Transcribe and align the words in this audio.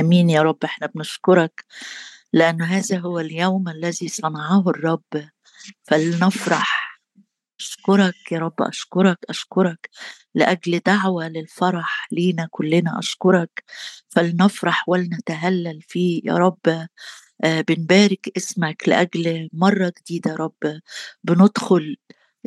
امين 0.00 0.30
يا 0.30 0.42
رب 0.42 0.58
إحنا 0.64 0.86
بنشكرك 0.86 1.64
لأن 2.32 2.62
هذا 2.62 2.98
هو 2.98 3.18
اليوم 3.20 3.68
الذي 3.68 4.08
صنعه 4.08 4.70
الرب. 4.70 5.28
فلنفرح. 5.82 7.00
أشكرك 7.60 8.32
يا 8.32 8.38
رب 8.38 8.62
أشكرك 8.62 9.18
أشكرك. 9.28 9.90
لأجل 10.34 10.78
دعوة 10.86 11.28
للفرح 11.28 12.08
لينا 12.12 12.48
كلنا 12.50 12.98
أشكرك. 12.98 13.64
فلنفرح 14.08 14.88
ولنتهلل 14.88 15.82
فيه 15.82 16.20
يا 16.24 16.34
رب. 16.34 16.88
آه، 17.44 17.60
بنبارك 17.68 18.30
اسمك 18.36 18.82
لأجل 18.88 19.50
مرة 19.52 19.92
جديدة 20.00 20.30
يا 20.30 20.36
رب. 20.36 20.80
بندخل 21.24 21.96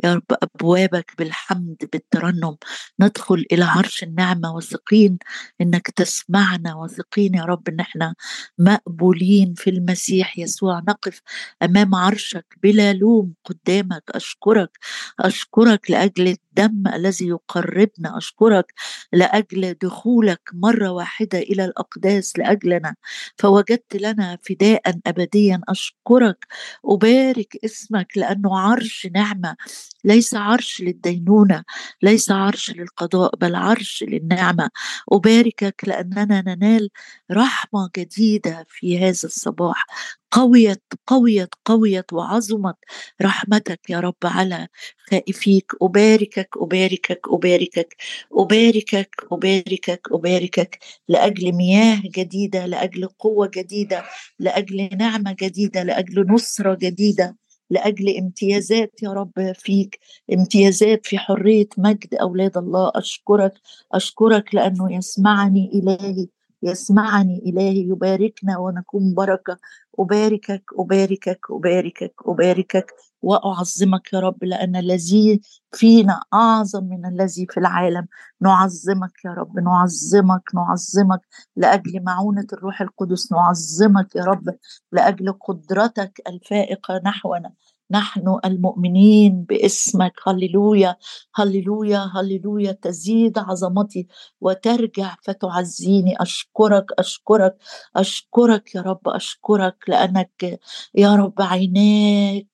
يا 0.04 0.14
رب 0.14 0.24
أبوابك 0.42 1.12
بالحمد 1.18 1.76
بالترنم. 1.92 2.56
ندخل 3.00 3.44
إلى 3.52 3.64
عرش 3.64 4.02
النعمة 4.02 4.54
واثقين 4.54 5.18
إنك 5.60 5.90
تسمعنا 5.90 6.74
واثقين 6.74 7.34
يا 7.34 7.42
رب 7.44 7.68
إن 7.68 7.80
إحنا 7.80 8.14
مقبولين 8.58 9.54
في 9.54 9.70
المسيح 9.70 10.38
يسوع. 10.38 10.78
نقف 10.88 11.20
أمام 11.62 11.94
عرشك 11.94 12.46
بلا 12.62 12.92
لوم 12.92 13.34
قدامك. 13.44 14.02
أشكرك 14.10 14.78
أشكرك 15.20 15.90
لأجل 15.90 16.28
الدم 16.28 16.82
الذي 16.94 17.26
يقربنا. 17.28 18.18
أشكرك 18.18 18.72
لأجل 19.12 19.74
دخولك 19.82 20.40
مرة 20.52 20.88
واحدة 20.90 21.38
إلى 21.38 21.64
الأقداس 21.64 22.38
لأجلنا. 22.38 22.94
فوجدت 23.38 23.96
لنا 23.96 24.38
فداء 24.42 24.82
أبديا. 25.06 25.60
أشكرك 25.68 26.46
أبارك 26.84 27.56
اسمك 27.64 28.16
لأنه 28.16 28.58
عرش 28.58 29.06
نعمة. 29.14 29.56
ليس 30.04 30.34
عرش 30.34 30.80
للدينونة 30.82 31.64
ليس 32.02 32.30
عرش 32.30 32.70
للقضاء 32.70 33.36
بل 33.36 33.54
عرش 33.54 34.04
للنعمة. 34.08 34.70
أباركك 35.12 35.74
لأننا 35.86 36.42
ننال 36.46 36.90
رحمة 37.32 37.90
جديدة 37.96 38.66
في 38.68 38.98
هذا 38.98 39.10
الصباح. 39.24 39.86
قويت 40.30 40.82
قويت 41.06 41.48
قويت 41.64 42.12
وعظمت 42.12 42.76
رحمتك 43.22 43.90
يا 43.90 44.00
رب 44.00 44.14
على 44.24 44.68
خائفيك. 45.10 45.72
أباركك 45.82 46.48
أباركك 46.56 47.20
أباركك 47.28 47.96
أباركك 48.32 49.14
أباركك 49.32 50.00
أباركك 50.12 50.78
لأجل 51.08 51.52
مياه 51.52 52.02
جديدة 52.04 52.66
لأجل 52.66 53.06
قوة 53.18 53.50
جديدة 53.54 54.04
لأجل 54.38 54.88
نعمة 54.98 55.36
جديدة 55.40 55.82
لأجل 55.82 56.26
نصرة 56.28 56.74
جديدة. 56.74 57.36
لأجل 57.74 58.16
امتيازات 58.18 59.02
يا 59.02 59.12
رب 59.12 59.52
فيك 59.54 59.98
امتيازات 60.32 61.06
في 61.06 61.18
حرية 61.18 61.68
مجد 61.78 62.14
أولاد 62.14 62.56
الله. 62.56 62.92
أشكرك 62.94 63.52
أشكرك 63.92 64.54
لأنه 64.54 64.92
يسمعني 64.96 65.70
إلهي 65.74 66.26
يسمعني 66.62 67.42
إلهي 67.46 67.80
يباركنا 67.88 68.58
ونكون 68.58 69.14
بركة. 69.14 69.58
أباركك 69.98 70.62
أباركك 70.78 71.40
أباركك 71.50 72.14
أباركك 72.26 72.86
وأعظمك 73.22 74.12
يا 74.12 74.20
رب 74.20 74.44
لأن 74.44 74.76
الذي 74.76 75.40
فينا 75.72 76.20
أعظم 76.34 76.84
من 76.84 77.06
الذي 77.06 77.46
في 77.50 77.60
العالم. 77.60 78.06
نعظمك 78.40 79.24
يا 79.24 79.30
رب 79.30 79.58
نعظمك 79.58 80.42
نعظمك 80.54 81.20
لأجل 81.56 82.02
معونة 82.04 82.46
الروح 82.52 82.80
القدس. 82.80 83.32
نعظمك 83.32 84.16
يا 84.16 84.24
رب 84.24 84.54
لأجل 84.92 85.32
قدرتك 85.32 86.20
الفائقة 86.28 87.00
نحونا. 87.04 87.52
نحن 87.90 88.38
المؤمنين 88.44 89.44
باسمك. 89.44 90.12
هللويا 90.28 90.96
هللويا 91.36 92.10
هللويا. 92.16 92.72
تزيد 92.72 93.38
عظمتي 93.38 94.06
وترجع 94.40 95.16
فتعزيني. 95.22 96.14
أشكرك 96.22 96.86
أشكرك 96.98 97.56
أشكرك 97.96 98.74
يا 98.74 98.80
رب 98.82 99.08
أشكرك 99.08 99.76
لأنك 99.88 100.60
يا 100.94 101.14
رب 101.16 101.34
عيناك 101.42 102.46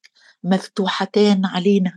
مفتوحتان 0.44 1.46
علينا. 1.46 1.92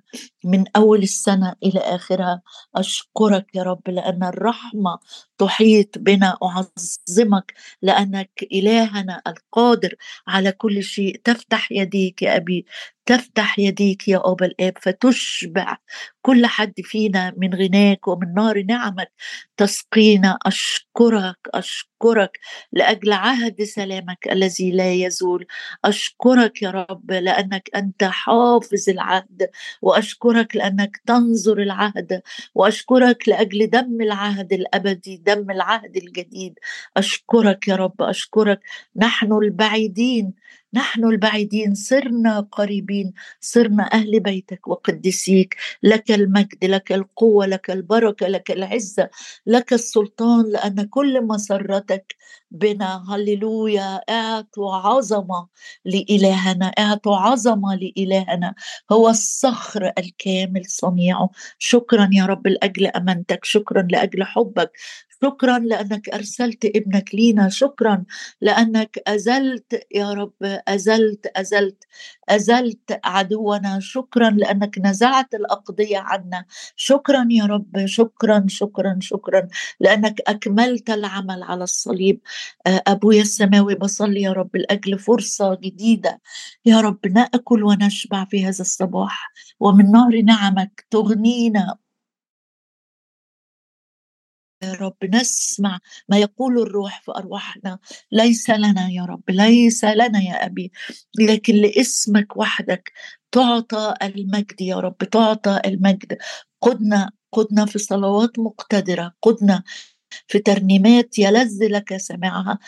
من 0.45 0.63
أول 0.75 1.04
السنة 1.04 1.55
إلى 1.64 1.80
آخرها. 1.80 2.42
أشكرك 2.76 3.45
يا 3.55 3.64
رب 3.64 3.89
لأن 3.89 4.23
الرحمة 4.23 4.99
تحيط 5.37 5.98
بنا 5.98 6.37
أعظمك 6.43 7.54
لأنك 7.81 8.31
إلهنا 8.52 9.21
القادر 9.27 9.95
على 10.27 10.52
كل 10.52 10.83
شيء. 10.83 11.21
تفتح 11.23 11.71
يديك 11.71 12.21
يا 12.21 12.36
أبي 12.37 12.65
تفتح 13.05 13.59
يديك 13.59 14.08
يا 14.08 14.21
أبا 14.31 14.45
الآب 14.45 14.73
فتشبع 14.81 15.77
كل 16.21 16.45
حد 16.45 16.73
فينا 16.83 17.33
من 17.37 17.54
غناك 17.54 18.08
ومن 18.08 18.33
نار 18.33 18.64
نعمك. 18.64 19.11
تسقينا. 19.58 20.37
أشكرك 20.45 21.37
أشكرك 21.54 22.39
لأجل 22.71 23.14
عهد 23.14 23.64
سلامك 23.64 24.27
الذي 24.31 24.71
لا 24.71 24.93
يزول. 24.93 25.45
أشكرك 25.86 26.61
يا 26.61 26.70
رب 26.71 27.11
لأنك 27.11 27.70
أنت 27.75 28.04
حافظ 28.04 28.89
العهد 28.89 29.49
وأشكرك 29.81 30.33
لأنك 30.55 30.98
تنظر 31.05 31.61
العهد 31.61 32.21
وأشكرك 32.55 33.30
لأجل 33.30 33.70
دم 33.70 34.02
العهد 34.02 34.54
الأبدي 34.54 35.17
دم 35.17 35.52
العهد 35.52 35.98
الجديد. 35.98 36.60
أشكرك 36.98 37.67
يا 37.67 37.76
رب 37.76 38.02
أشكرك. 38.02 38.60
نحن 38.95 39.33
البعيدين. 39.33 40.33
نحن 40.73 41.04
البعيدين 41.06 41.76
صرنا 41.76 42.39
قريبين 42.52 43.14
صرنا 43.42 43.84
أهل 43.94 44.20
بيتك 44.20 44.67
وقدسيك 44.67 45.56
لك 45.84 46.11
المجد 46.11 46.66
لك 46.66 46.92
القوة 46.92 47.45
لك 47.45 47.72
البركة 47.72 48.28
لك 48.28 48.52
العزة 48.52 49.10
لك 49.48 49.73
السلطان 49.73 50.45
لأن 50.52 50.84
كل 50.89 51.26
مسرتك 51.28 52.16
بنا. 52.52 53.04
هللويا. 53.10 53.95
اعطوا 54.10 54.76
عظمة 54.76 55.48
لإلهنا 55.86 56.66
اعطوا 56.67 57.16
عظمة 57.17 57.76
لإلهنا. 57.76 58.54
هو 58.92 59.10
الصخر 59.10 59.92
الكامل 59.98 60.66
صنيعه 60.66 61.30
شكرا 61.60 62.10
يا 62.14 62.26
رب 62.26 62.48
لأجل 62.48 62.88
أمانتك 62.88 63.45
شكرا 63.45 63.82
لأجل 63.92 64.23
حبك. 64.23 64.72
شكرا 65.23 65.60
لأنك 65.60 66.10
أرسلت 66.10 66.66
ابنك 66.66 67.16
لينا 67.16 67.50
شكرا 67.50 68.04
لأنك 68.42 69.00
أزلت 69.08 69.84
يا 69.95 70.14
رب 70.14 70.34
أزلت 70.67 71.28
أزلت 71.36 71.84
أزلت 72.30 73.00
عدونا 73.04 73.80
شكرا 73.80 74.30
لأنك 74.30 74.80
نزعت 74.80 75.34
الأقضية 75.34 75.98
عنا. 75.98 76.45
شكرا 76.76 77.28
يا 77.30 77.45
رب 77.45 77.86
شكرا 77.86 78.45
شكرا 78.48 78.98
شكرا 79.02 79.48
لأنك 79.80 80.22
أكملت 80.28 80.89
العمل 80.89 81.44
على 81.44 81.64
الصليب. 81.64 82.22
ابويا 82.67 83.22
السماوي 83.22 83.76
بصلي 83.76 84.22
يا 84.22 84.32
رب 84.32 84.55
لأجل 84.55 85.00
فرصة 85.00 85.55
جديدة. 85.55 86.22
يا 86.66 86.82
رب 86.82 87.08
نأكل 87.08 87.64
ونشبع 87.64 88.26
في 88.26 88.44
هذا 88.45 88.61
الصباح. 88.61 89.32
ومن 89.60 89.92
نهر 89.92 90.22
نعمك 90.22 90.86
تغنينا 90.92 91.76
يا 94.63 94.73
رب 94.73 94.97
نسمع 95.15 95.79
ما 96.09 96.17
يقول 96.17 96.59
الروح 96.61 97.01
في 97.01 97.11
أرواحنا. 97.11 97.79
ليس 98.11 98.49
لنا 98.49 98.89
يا 98.89 99.05
رب 99.05 99.23
ليس 99.29 99.83
لنا 99.85 100.19
يا 100.21 100.45
أبي. 100.45 100.71
لكن 101.19 101.55
لاسمك 101.55 102.37
وحدك 102.37 102.91
تعطى 103.31 103.93
المجد 104.03 104.61
يا 104.61 104.75
رب 104.75 104.97
تعطى 104.97 105.61
المجد. 105.65 106.17
قدنا 106.61 107.11
قدنا 107.31 107.65
في 107.65 107.79
صلوات 107.79 108.39
مقتدرة 108.39 109.13
قدنا 109.21 109.63
في 110.27 110.39
ترنيمات 110.39 111.19
يلذ 111.19 111.63
لك 111.63 111.97
سماعها. 111.97 112.59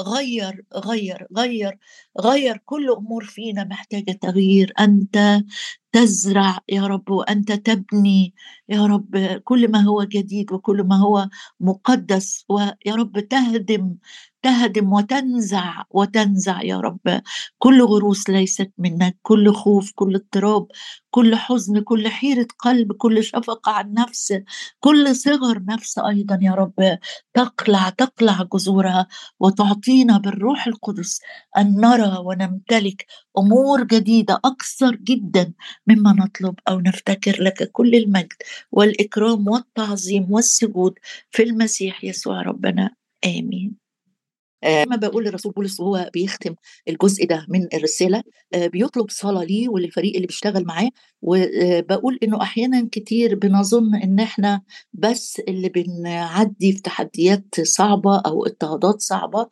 غير 0.00 0.64
غير 0.74 1.26
غير 1.36 1.78
غير 2.20 2.56
كل 2.64 2.90
أمور 2.90 3.24
فينا 3.24 3.64
محتاجة 3.64 4.12
تغيير. 4.12 4.72
أنت 4.80 5.44
تزرع 5.94 6.58
يا 6.68 6.86
رب 6.86 7.10
وأنت 7.10 7.52
تبني 7.52 8.34
يا 8.68 8.86
رب 8.86 9.16
كل 9.44 9.70
ما 9.70 9.80
هو 9.82 10.02
جديد 10.04 10.52
وكل 10.52 10.82
ما 10.82 10.96
هو 10.96 11.28
مقدس 11.60 12.44
ويا 12.48 12.94
رب 12.94 13.20
تهدم 13.20 13.96
تهدم 14.42 14.92
وتنزع 14.92 15.82
وتنزع 15.90 16.62
يا 16.62 16.80
رب. 16.80 17.22
كل 17.58 17.82
غروس 17.82 18.30
ليست 18.30 18.70
منك 18.78 19.16
كل 19.22 19.52
خوف 19.52 19.92
كل 19.94 20.14
اضطراب 20.14 20.66
كل 21.10 21.36
حزن 21.36 21.80
كل 21.80 22.08
حيرة 22.08 22.46
قلب 22.58 22.92
كل 22.92 23.24
شفقة 23.24 23.72
عن 23.72 23.92
نفس 23.94 24.34
كل 24.80 25.16
صغر 25.16 25.62
نفس 25.64 25.98
أيضا 25.98 26.38
يا 26.42 26.52
رب. 26.52 26.98
تقلع 27.34 27.88
تقلع 27.90 28.42
جذورها 28.54 29.06
وتعطينا 29.40 30.18
بالروح 30.18 30.66
القدس 30.66 31.20
أن 31.58 31.80
نرى 31.80 32.18
ونمتلك 32.18 33.06
أمور 33.38 33.84
جديدة 33.84 34.40
أكثر 34.44 34.94
جدا 34.96 35.52
مما 35.86 36.12
نطلب 36.12 36.54
أو 36.68 36.80
نفتكر 36.80 37.42
لك. 37.42 37.70
كل 37.72 37.94
المجد 37.94 38.32
والإكرام 38.72 39.48
والتعظيم 39.48 40.26
والسجود 40.32 40.94
في 41.30 41.42
المسيح 41.42 42.04
يسوع 42.04 42.42
ربنا. 42.42 42.90
آمين. 43.24 43.84
آه، 44.64 44.84
ما 44.84 44.96
بقول 44.96 45.24
للرسول 45.24 45.52
بولس 45.52 45.80
وهو 45.80 46.10
بيختم 46.14 46.54
الجزء 46.88 47.26
ده 47.26 47.46
من 47.48 47.68
الرسالة 47.74 48.22
آه، 48.54 48.66
بيطلب 48.66 49.10
صلاة 49.10 49.44
ليه 49.44 49.68
وللفريق 49.68 50.14
اللي 50.14 50.26
بيشتغل 50.26 50.64
معاه 50.64 50.90
وبقول 51.22 52.18
إنه 52.22 52.42
أحيانا 52.42 52.88
كتير 52.92 53.34
بنظن 53.34 53.94
إن 53.94 54.20
إحنا 54.20 54.62
بس 54.92 55.40
اللي 55.48 55.68
بنعدي 55.68 56.72
في 56.72 56.82
تحديات 56.82 57.60
صعبة 57.62 58.18
أو 58.18 58.46
اضطهادات 58.46 59.00
صعبة 59.00 59.48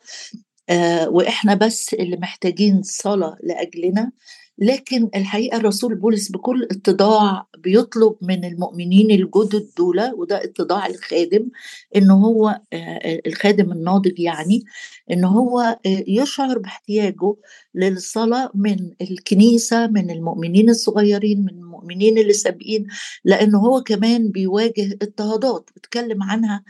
آه، 0.69 1.09
وإحنا 1.09 1.53
بس 1.55 1.93
اللي 1.93 2.17
محتاجين 2.17 2.81
صلاة 2.83 3.37
لأجلنا. 3.43 4.11
لكن 4.57 5.09
الحقيقة 5.15 5.57
الرسول 5.57 5.95
بولس 5.95 6.31
بكل 6.31 6.63
اتضاع 6.71 7.47
بيطلب 7.57 8.15
من 8.21 8.45
المؤمنين 8.45 9.11
الجدد 9.11 9.69
دول 9.77 10.11
وده 10.17 10.43
اتضاع 10.43 10.87
الخادم 10.87 11.49
إن 11.95 12.11
هو 12.11 12.49
آه، 12.73 12.75
آه، 12.75 13.21
الخادم 13.27 13.71
الناضج 13.71 14.19
يعني 14.19 14.63
إن 15.11 15.23
هو 15.23 15.59
آه، 15.59 16.03
يشعر 16.07 16.57
باحتياجه 16.57 17.35
للصلاة 17.75 18.51
من 18.55 18.91
الكنيسة 19.01 19.87
من 19.87 20.11
المؤمنين 20.11 20.69
الصغيرين 20.69 21.45
من 21.45 21.59
المؤمنين 21.73 22.17
اللي 22.17 22.33
سابقين 22.33 22.87
لأنه 23.25 23.59
هو 23.59 23.83
كمان 23.83 24.31
بيواجه 24.31 24.97
اضطهادات. 25.01 25.69
بيتكلم 25.75 26.23
عنها 26.23 26.63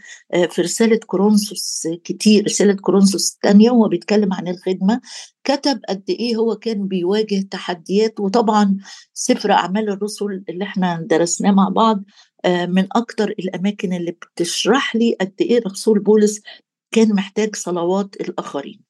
في 0.50 0.62
رسالة 0.62 0.98
كورنثوس 0.98 1.88
كتير 2.04 2.46
رسالة 2.46 2.74
كورنثوس 2.74 3.34
الثانية 3.34 3.72
وهو 3.72 3.88
بيتكلم 3.88 4.34
عن 4.34 4.48
الخدمة. 4.48 5.02
كتب 5.44 5.80
قد 5.90 6.04
إيه 6.10 6.36
هو 6.36 6.56
كان 6.56 6.88
بيواجه 6.88 7.42
تحديات 7.52 8.20
وطبعا 8.20 8.78
سفر 9.14 9.52
أعمال 9.52 9.90
الرسل 9.90 10.44
اللي 10.50 10.64
إحنا 10.64 11.02
درسناه 11.10 11.52
مع 11.52 11.70
بعض 11.70 12.04
آه، 12.46 12.66
من 12.66 12.88
أكتر 12.92 13.30
الأماكن 13.30 13.94
اللي 13.94 14.12
بتشرح 14.12 14.96
لي 14.96 15.16
قد 15.22 15.34
إيه 15.42 15.58
الرسول 15.58 16.00
بولس 16.00 16.42
كان 16.92 17.16
محتاج 17.16 17.56
صلوات 17.56 18.16
الآخرين. 18.22 18.82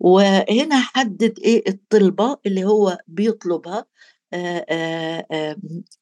وهنا 0.00 0.80
حدد 0.80 1.38
إيه 1.38 1.64
الطلبة 1.68 2.36
اللي 2.46 2.64
هو 2.64 2.98
بيطلبها. 3.08 3.78
آه، 3.78 3.84
آه، 3.84 3.86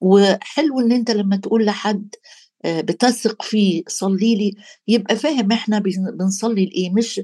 وحلو 0.01 0.81
إن 0.81 0.93
أنت 0.93 1.11
لما 1.11 1.37
تقول 1.37 1.65
لحد 1.65 2.15
بتثق 2.67 3.43
فيه 3.43 3.83
صلي 3.89 4.35
لي 4.37 4.55
يبقى 4.89 5.17
فاهم 5.17 5.53
إحنا 5.53 5.79
بنصلي 6.19 6.65
لإيه 6.67 6.91
مش 6.91 7.21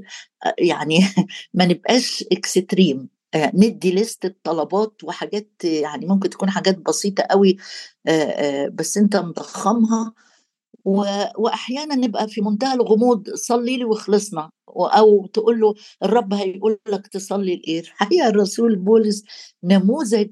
يعني 0.59 0.99
ما 1.55 1.67
نبقاش 1.67 2.25
اكستريم 2.33 3.09
ندي 3.37 3.93
لست 3.95 4.37
طلبات 4.45 5.05
وحاجات 5.05 5.51
يعني 5.65 6.07
ممكن 6.07 6.31
تكون 6.31 6.51
حاجات 6.51 6.79
بسيطة 6.79 7.23
قوي 7.23 7.57
بس 8.73 8.99
أنت 8.99 9.17
مضخمها 9.17 10.13
واحيانا 10.85 11.94
نبقى 11.94 12.29
في 12.29 12.41
منتهى 12.41 12.75
الغموض 12.75 13.29
صلي 13.35 13.76
لي 13.76 13.85
وخلصنا. 13.85 14.50
أو 14.69 15.26
تقول 15.26 15.61
له 15.61 15.75
الرب 16.03 16.35
هيقول 16.35 16.79
لك 16.88 17.06
تصلي 17.06 17.56
لإيه؟ 17.56 17.81
الحقيقة 17.81 18.29
الرسول 18.29 18.76
بولس 18.76 19.23
نموذج 19.65 20.31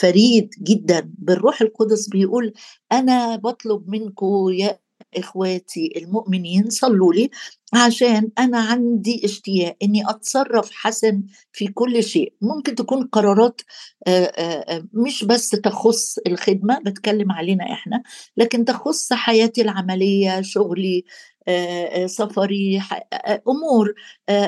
فريد 0.00 0.50
جدا. 0.62 1.12
بالروح 1.18 1.60
القدس 1.62 2.08
بيقول 2.08 2.52
أنا 2.92 3.36
بطلب 3.36 3.88
منكم 3.90 4.48
يا 4.52 4.78
إخواتي 5.16 5.92
المؤمنين 5.96 6.70
صلوا 6.70 7.14
لي 7.14 7.30
عشان 7.74 8.28
أنا 8.38 8.58
عندي 8.60 9.20
اشتياق 9.24 9.76
إني 9.82 10.10
أتصرف 10.10 10.70
حسن 10.72 11.22
في 11.52 11.66
كل 11.68 12.02
شيء. 12.04 12.32
ممكن 12.40 12.74
تكون 12.74 13.06
قرارات 13.06 13.60
مش 14.92 15.24
بس 15.24 15.50
تخص 15.50 16.18
الخدمة 16.26 16.78
بتكلم 16.86 17.32
علينا 17.32 17.72
إحنا 17.72 18.02
لكن 18.36 18.64
تخص 18.64 19.12
حياتي 19.12 19.62
العملية 19.62 20.40
شغلي 20.42 21.04
سفري 22.06 22.82
أمور 23.48 23.94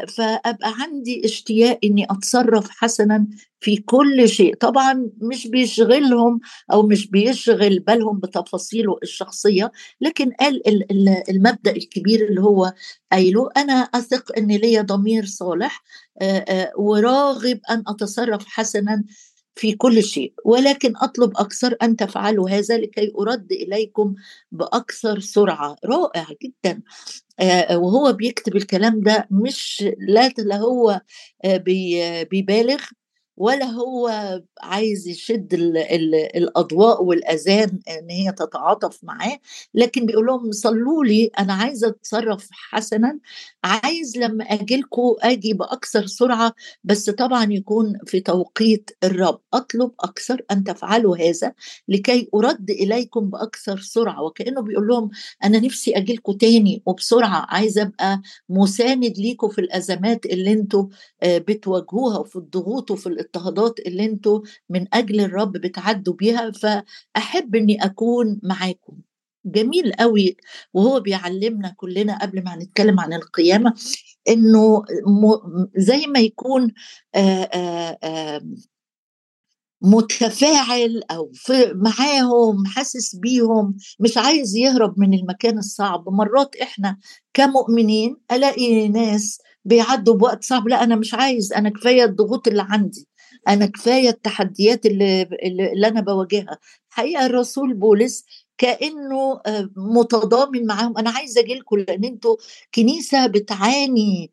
فأبقى 0.08 0.74
عندي 0.80 1.24
اشتياق 1.24 1.78
إني 1.84 2.06
أتصرف 2.10 2.68
حسنا 2.70 3.26
في 3.60 3.76
كل 3.76 4.28
شيء. 4.28 4.54
طبعا 4.54 5.10
مش 5.20 5.46
بيشغلهم 5.46 6.40
أو 6.72 6.82
مش 6.86 7.10
بيشغل 7.10 7.78
بالهم 7.78 8.18
بتفاصيله 8.20 8.98
الشخصية 9.02 9.72
لكن 10.00 10.30
قال 10.40 10.62
المبدأ 11.30 11.70
الكبير 11.70 12.28
اللي 12.28 12.40
هو 12.40 12.72
قايله 13.12 13.48
أنا 13.56 13.72
أثق 13.72 14.38
إن 14.38 14.46
ليا 14.48 14.82
ضمير 14.82 15.24
صالح 15.26 15.82
وراغب 16.76 17.60
أن 17.70 17.82
أتصرف 17.86 18.44
حسنا 18.46 19.04
في 19.56 19.72
كل 19.72 20.02
شيء. 20.02 20.32
ولكن 20.44 20.92
أطلب 20.96 21.32
أكثر 21.36 21.76
أن 21.82 21.96
تفعلوا 21.96 22.50
هذا 22.50 22.78
لكي 22.78 23.12
أرد 23.18 23.52
إليكم 23.52 24.14
بأكثر 24.52 25.20
سرعة. 25.20 25.76
رائع 25.84 26.26
جدا. 26.42 26.82
وهو 27.76 28.12
بيكتب 28.12 28.56
الكلام 28.56 29.00
ده 29.00 29.28
مش 29.30 29.84
لا 29.98 30.56
هو 30.56 31.00
بيبالغ. 32.30 32.80
ولا 33.36 33.66
هو 33.66 34.10
عايز 34.62 35.08
يشد 35.08 35.54
ال 35.54 35.76
ال 35.76 36.14
الأضواء 36.14 37.04
والأذان 37.04 37.78
إن 37.88 38.10
هي 38.10 38.32
تتعاطف 38.32 39.04
معاه 39.04 39.38
لكن 39.74 40.06
بيقول 40.06 40.26
لهم 40.26 40.52
صلوا 40.52 41.04
لي 41.04 41.30
أنا 41.38 41.52
عايزه 41.54 41.88
أتصرف 41.88 42.48
حسنا 42.52 43.18
عايز 43.64 44.16
لما 44.18 44.44
أجي 44.44 44.76
لكم 44.76 45.14
أجي 45.20 45.52
بأكثر 45.52 46.06
سرعة 46.06 46.54
بس 46.84 47.10
طبعا 47.10 47.52
يكون 47.52 47.98
في 48.06 48.20
توقيت 48.20 48.90
الرب. 49.04 49.40
أطلب 49.54 49.90
أكثر 50.00 50.42
أن 50.50 50.64
تفعلوا 50.64 51.16
هذا 51.16 51.52
لكي 51.88 52.28
أرد 52.34 52.70
إليكم 52.70 53.30
بأكثر 53.30 53.78
سرعة. 53.80 54.22
وكأنه 54.22 54.60
بيقول 54.60 54.88
لهم 54.88 55.10
أنا 55.44 55.60
نفسي 55.60 55.96
أجي 55.96 56.14
لكم 56.14 56.32
تاني 56.32 56.82
وبسرعة 56.86 57.46
عايزه 57.48 57.82
أبقى 57.82 58.20
مساند 58.48 59.18
ليكم 59.18 59.48
في 59.48 59.60
الأزمات 59.60 60.26
اللي 60.26 60.52
أنتم 60.52 60.88
آه، 61.22 61.38
بتواجهوها 61.38 62.18
وفي 62.18 62.36
الضغوط 62.36 62.90
وفي 62.90 63.06
الاضطهادات 63.24 63.80
اللي 63.86 64.04
أنتوا 64.04 64.40
من 64.70 64.86
أجل 64.94 65.20
الرب 65.20 65.52
بتعدوا 65.52 66.14
بيها 66.14 66.50
فأحب 66.50 67.54
إني 67.56 67.84
أكون 67.84 68.40
معاكم. 68.42 68.96
جميل 69.46 69.92
قوي 69.92 70.36
وهو 70.74 71.00
بيعلمنا 71.00 71.74
كلنا 71.76 72.18
قبل 72.18 72.44
ما 72.44 72.56
نتكلم 72.56 73.00
عن 73.00 73.12
القيامة 73.12 73.74
إنه 74.28 74.82
زي 75.76 76.06
ما 76.06 76.20
يكون 76.20 76.72
آآ 77.14 78.40
متفاعل 79.82 81.02
أو 81.10 81.32
معاهم 81.74 82.66
حاسس 82.66 83.14
بيهم 83.16 83.76
مش 84.00 84.16
عايز 84.18 84.56
يهرب 84.56 84.98
من 85.00 85.14
المكان 85.14 85.58
الصعب. 85.58 86.08
مرات 86.08 86.56
إحنا 86.56 86.98
كمؤمنين 87.34 88.16
ألاقي 88.32 88.88
ناس 88.88 89.38
بيعدوا 89.64 90.14
بوقت 90.14 90.44
صعب 90.44 90.68
لا 90.68 90.82
أنا 90.84 90.96
مش 90.96 91.14
عايز 91.14 91.52
أنا 91.52 91.68
كفاية 91.70 92.04
الضغوط 92.04 92.48
اللي 92.48 92.66
عندي. 92.68 93.08
أنا 93.48 93.66
كفاية 93.66 94.08
التحديات 94.08 94.86
اللي, 94.86 95.22
اللي 95.72 95.88
أنا 95.88 96.00
بواجهها. 96.00 96.58
حقيقة 96.90 97.26
الرسول 97.26 97.74
بولس 97.74 98.24
كأنه 98.58 99.40
آه، 99.46 99.70
متضامن 99.76 100.66
معاهم. 100.66 100.98
أنا 100.98 101.10
عايزة 101.10 101.40
أجي 101.40 101.54
لكم 101.54 101.76
لأن 101.78 102.04
أنتوا 102.04 102.36
كنيسة 102.74 103.26
بتعاني. 103.26 104.30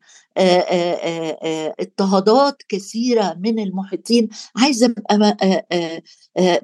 اضطهادات 1.80 2.62
كثيرة 2.68 3.36
من 3.40 3.58
المحيطين. 3.58 4.28
عايزة 4.56 4.94
أبقى 5.10 5.66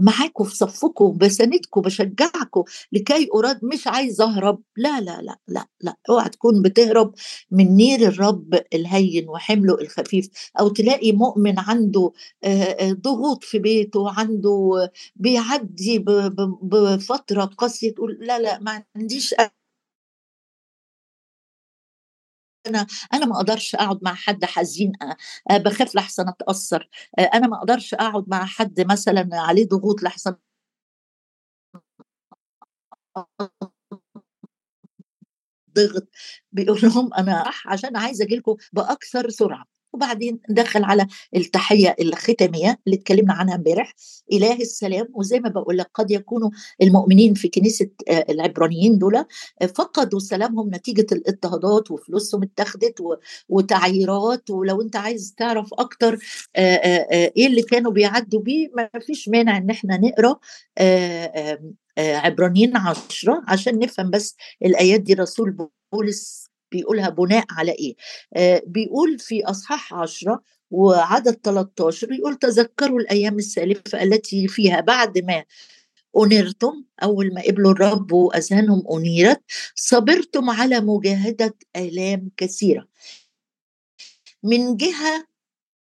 معاكم 0.01 0.45
في 0.45 0.57
صفكم 0.57 1.17
بساندكم 1.19 1.81
بشجعكم 1.81 2.63
لكي 2.93 3.29
أراد 3.35 3.59
مش 3.63 3.87
عايز 3.87 4.21
أهرب. 4.21 4.63
لا 4.77 5.01
لا 5.01 5.21
لا 5.23 5.39
لا 5.49 5.67
لا. 5.81 5.97
أوعى 6.11 6.29
تكون 6.29 6.63
بتهرب 6.63 7.15
من 7.51 7.77
نير 7.77 8.09
الرب 8.09 8.61
الهين 8.75 9.29
وحمله 9.29 9.75
الخفيف. 9.81 10.29
أو 10.61 10.69
تلاقي 10.69 11.13
مؤمن 11.13 11.59
عنده 11.59 12.13
ضغوط 12.83 13.45
في 13.45 13.59
بيته 13.59 14.11
عنده 14.11 14.91
بيعدي 15.17 15.99
بفترة 16.63 17.45
قاسية 17.45 17.95
تقول 17.95 18.19
لا 18.21 18.39
لا 18.39 18.59
ما 18.59 18.83
عنديش 18.97 19.35
أنا 22.69 22.87
أنا 23.15 23.27
ما 23.27 23.37
أقدرش 23.37 23.75
أقعد 23.75 23.99
مع 24.03 24.15
حد 24.15 24.45
حزين 24.45 24.93
بخاف 25.53 25.95
لحسن 25.95 26.29
أتأثر 26.29 26.89
أنا 27.35 27.47
ما 27.49 27.57
أقدرش 27.59 27.95
أقعد 27.95 28.25
مع 28.29 28.45
حد 28.47 28.81
مثلا 28.81 29.29
عليه 29.33 29.69
ضغوط 29.69 30.03
لحسن 30.03 30.35
ضغط 35.75 36.09
بيقول 36.53 36.81
لهم 36.83 37.15
أنا 37.15 37.45
عشان 37.67 37.97
عايز 37.97 38.23
أجي 38.23 38.37
لكم 38.37 38.57
بأكثر 38.73 39.31
سرعة. 39.31 39.78
وبعدين 39.99 40.41
دخل 40.49 40.85
على 40.85 41.07
التحية 41.37 41.97
الختامية 42.01 42.79
اللي 42.87 42.97
اتكلمنا 42.97 43.33
عنها 43.33 43.55
امبارح. 43.55 43.95
اله 44.33 44.55
السلام 44.55 45.09
وزي 45.15 45.41
ما 45.41 45.49
بقول 45.49 45.79
لك 45.79 45.91
قد 45.95 46.11
يكونوا 46.11 46.51
المؤمنين 46.83 47.35
في 47.35 47.49
كنيسة 47.49 47.91
آه، 48.09 48.25
العبرانيين 48.31 48.99
دول 48.99 49.17
آه، 49.17 49.67
فقدوا 49.67 50.19
سلامهم 50.21 50.71
نتيجة 50.75 51.07
الاضطهادات 51.13 51.91
وفلوسهم 51.91 52.43
اتخذت 52.43 53.03
وتعييرات 53.49 54.51
ولو 54.51 54.83
انت 54.83 54.97
عايز 54.97 55.35
تعرف 55.37 55.75
أكتر 55.75 56.19
آه، 56.57 57.31
إيه 57.37 57.47
اللي 57.47 57.63
كانوا 57.63 57.93
بيعدوا 57.93 58.41
بيه 58.41 58.69
ما 58.77 58.91
فيش 59.07 59.29
مانع 59.29 59.57
إن 59.57 59.71
إحنا 59.71 59.97
نقرأ 59.97 60.37
عبرانيين 61.99 62.77
عشرة 62.77 63.43
عشان 63.49 63.79
نفهم 63.79 64.11
بس 64.11 64.37
الآيات 64.65 65.01
دي. 65.01 65.15
رسول 65.15 65.69
بولس 65.93 66.48
بيقولها 66.73 67.09
بناء 67.09 67.45
على 67.51 67.73
إيه؟ 67.73 67.95
آه 68.35 68.63
بيقول 68.67 69.19
في 69.19 69.45
أصحاح 69.45 69.95
عشرة 69.95 70.43
وعدد 70.71 71.35
13 71.43 72.13
يقول 72.13 72.35
تذكروا 72.37 73.01
الأيام 73.01 73.37
السالفة 73.37 74.03
التي 74.03 74.49
فيها 74.49 74.81
بعد 74.81 75.19
ما 75.19 75.45
أنرتم 76.17 76.85
أول 77.03 77.35
ما 77.35 77.43
قبلوا 77.43 77.73
الرب 77.73 78.13
وأذهانهم 78.13 78.83
أنيرت 78.93 79.41
صبرتم 79.75 80.51
على 80.51 80.81
مجاهدة 80.81 81.55
آلام 81.77 82.31
كثيرة. 82.37 82.89
من 84.43 84.77
جهة 84.77 85.27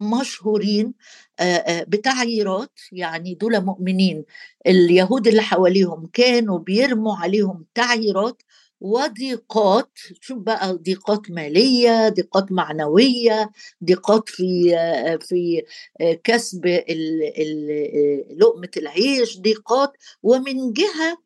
مشهورين 0.00 0.94
بتعييرات 1.88 2.80
يعني 2.92 3.34
دول 3.34 3.60
مؤمنين 3.64 4.24
اليهود 4.66 5.26
اللي 5.26 5.42
حواليهم 5.42 6.06
كانوا 6.12 6.58
بيرموا 6.58 7.16
عليهم 7.16 7.64
تعييرات 7.74 8.42
وضيقات 8.80 9.90
شوف 10.20 10.38
بقى 10.38 10.72
ضيقات 10.76 11.30
مالية 11.30 12.08
ضيقات 12.08 12.52
معنوية 12.52 13.50
ضيقات 13.84 14.28
في 14.28 14.70
في 15.20 15.62
كسب 16.24 16.66
لقمة 18.36 18.70
العيش 18.76 19.40
ضيقات 19.40 19.92
ومن 20.22 20.72
جهة 20.72 21.18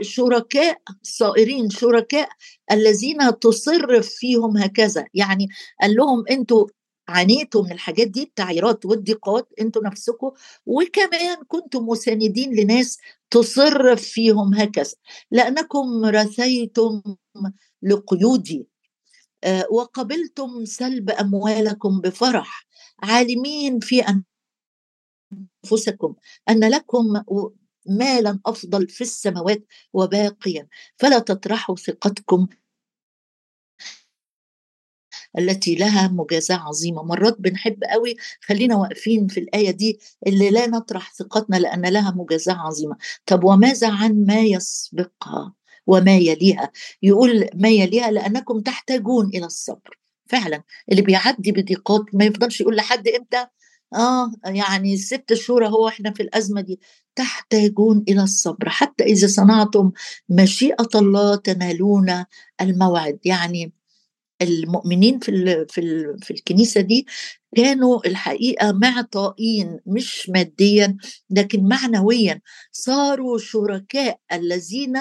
شركاء 0.00 0.78
صائرين 1.02 1.70
شركاء 1.70 2.28
الذين 2.72 3.38
تصر 3.40 4.02
فيهم 4.02 4.56
هكذا. 4.56 5.04
يعني 5.14 5.48
قال 5.82 5.94
لهم 5.96 6.24
أنتوا 6.30 6.66
عانيتوا 7.08 7.62
من 7.64 7.72
الحاجات 7.72 8.06
دي 8.08 8.22
التعييرات 8.22 8.86
والضيقات 8.86 9.48
أنتوا 9.60 9.82
نفسكم 9.86 10.30
وكمان 10.66 11.36
كنتم 11.48 11.86
مساندين 11.86 12.54
لناس 12.54 12.98
تصر 13.30 13.96
فيهم 13.96 14.54
هكذا. 14.54 14.94
لأنكم 15.30 16.04
رثيتم 16.04 17.02
لقيودي 17.82 18.68
آه، 19.44 19.66
وقبلتم 19.70 20.64
سلب 20.64 21.10
أموالكم 21.10 22.00
بفرح. 22.00 22.66
عالمين 23.02 23.80
في 23.80 24.04
أنفسكم 25.64 26.14
أن 26.48 26.70
لكم 26.70 27.22
مالا 27.86 28.40
أفضل 28.46 28.88
في 28.88 29.00
السماوات 29.00 29.64
وباقيا. 29.92 30.68
فلا 30.96 31.18
تطرحوا 31.18 31.76
ثقتكم 31.76 32.46
التي 35.38 35.74
لها 35.74 36.08
مجازاة 36.08 36.56
عظيمة. 36.56 37.02
مرات 37.02 37.36
بنحب 37.40 37.84
قوي 37.92 38.16
خلينا 38.46 38.76
واقفين 38.76 39.26
في 39.26 39.40
الآية 39.40 39.70
دي 39.70 39.98
اللي 40.26 40.50
لا 40.50 40.66
نطرح 40.66 41.14
ثقتنا 41.14 41.56
لأن 41.56 41.86
لها 41.86 42.10
مجازاة 42.16 42.54
عظيمة. 42.54 42.96
طب 43.26 43.44
وماذا 43.44 43.90
عن 43.90 44.24
ما 44.24 44.40
يسبقها 44.40 45.54
وما 45.86 46.16
يليها؟ 46.16 46.70
يقول 47.02 47.48
ما 47.54 47.68
يليها 47.68 48.10
لأنكم 48.10 48.60
تحتاجون 48.60 49.26
إلى 49.34 49.46
الصبر. 49.46 49.98
فعلا 50.26 50.62
اللي 50.90 51.02
بيعدي 51.02 51.52
بضيقات 51.52 52.04
ما 52.12 52.24
يفضلش 52.24 52.60
يقول 52.60 52.76
لحد 52.76 53.08
إمتى؟ 53.08 53.46
آه 53.94 54.32
يعني 54.44 54.96
ست 54.96 55.34
شهور 55.34 55.66
هو 55.66 55.88
إحنا 55.88 56.12
في 56.12 56.22
الأزمة 56.22 56.60
دي. 56.60 56.80
تحتاجون 57.16 58.04
إلى 58.08 58.22
الصبر. 58.22 58.68
حتى 58.68 59.04
إذا 59.04 59.26
صنعتم 59.26 59.90
مشيئة 60.28 60.88
الله 60.94 61.36
تنالون 61.36 62.24
الموعد. 62.60 63.18
يعني 63.24 63.72
المؤمنين 64.42 65.18
في 65.18 65.66
في 65.70 66.16
في 66.22 66.30
الكنيسة 66.30 66.80
دي 66.80 67.06
كانوا 67.56 68.06
الحقيقة 68.06 68.72
معطائين 68.72 69.78
مش 69.86 70.30
ماديا 70.30 70.96
لكن 71.30 71.68
معنويا. 71.68 72.40
صاروا 72.72 73.38
شركاء 73.38 74.20
الذين 74.32 74.94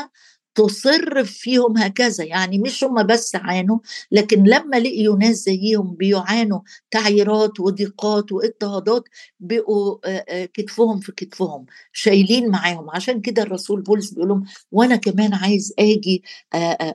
تصر 0.58 1.24
فيهم 1.24 1.78
هكذا 1.78 2.24
يعني 2.24 2.58
مش 2.60 2.84
هم 2.84 3.04
بس 3.08 3.36
عانوا 3.36 3.80
لكن 4.12 4.44
لما 4.44 4.76
لقيوا 4.78 5.18
ناس 5.18 5.36
زيهم 5.38 5.96
بيعانوا 5.96 6.60
تعييرات 6.92 7.60
وضيقات 7.60 8.32
واضطهادات 8.32 9.04
بقوا 9.40 9.98
كتفهم 10.46 11.00
في 11.00 11.12
كتفهم 11.12 11.66
شايلين 11.94 12.50
معاهم. 12.50 12.90
عشان 12.90 13.22
كده 13.22 13.42
الرسول 13.44 13.82
بولس 13.82 14.12
بيقول 14.12 14.30
لهم 14.30 14.46
وأنا 14.72 14.96
كمان 14.96 15.34
عايز 15.34 15.74
آجي 15.80 16.24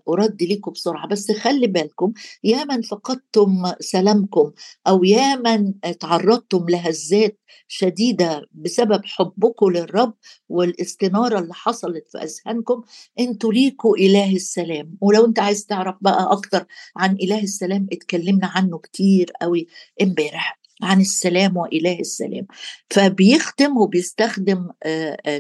أرد 0.09 0.43
لكم 0.43 0.73
بسرعة. 0.73 1.07
بس 1.09 1.33
خلي 1.33 1.67
بالكم 1.67 2.13
يا 2.45 2.65
من 2.65 2.83
فقدتم 2.83 3.73
سلامكم 3.81 4.53
أو 4.89 5.05
يا 5.05 5.37
من 5.37 5.81
تعرضتم 6.01 6.67
لهزات 6.69 7.39
شديدة 7.69 8.49
بسبب 8.53 9.01
حبكم 9.05 9.71
للرب 9.71 10.15
والاستنارة 10.49 11.39
اللي 11.39 11.55
حصلت 11.55 12.09
في 12.09 12.19
أذهانكم. 12.19 12.83
أنتوا 13.21 13.53
ليكوا 13.53 13.97
إله 13.97 14.37
السلام. 14.37 14.99
ولو 15.01 15.27
انت 15.27 15.39
عايز 15.39 15.67
تعرف 15.67 15.97
بقى 16.01 16.33
أكتر 16.33 16.67
عن 16.97 17.13
إله 17.15 17.43
السلام 17.43 17.87
اتكلمنا 17.93 18.47
عنه 18.47 18.79
كتير 18.79 19.31
قوي 19.43 19.67
امبارح 20.03 20.59
عن 20.83 21.01
السلام 21.01 21.57
وإله 21.57 22.01
السلام. 22.01 22.47
فبيختم 22.91 23.77
وبيستخدم 23.77 24.69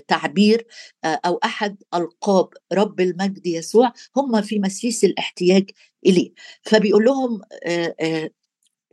تعبير 0.09 0.66
أو 1.04 1.37
أحد 1.45 1.76
ألقاب 1.95 2.49
رب 2.73 3.00
المجد 3.00 3.47
يسوع 3.47 3.92
هم 4.16 4.42
في 4.42 4.59
مسيس 4.59 5.04
الاحتياج 5.04 5.71
إليه. 6.07 6.33
فبيقول 6.62 7.04
لهم 7.04 7.40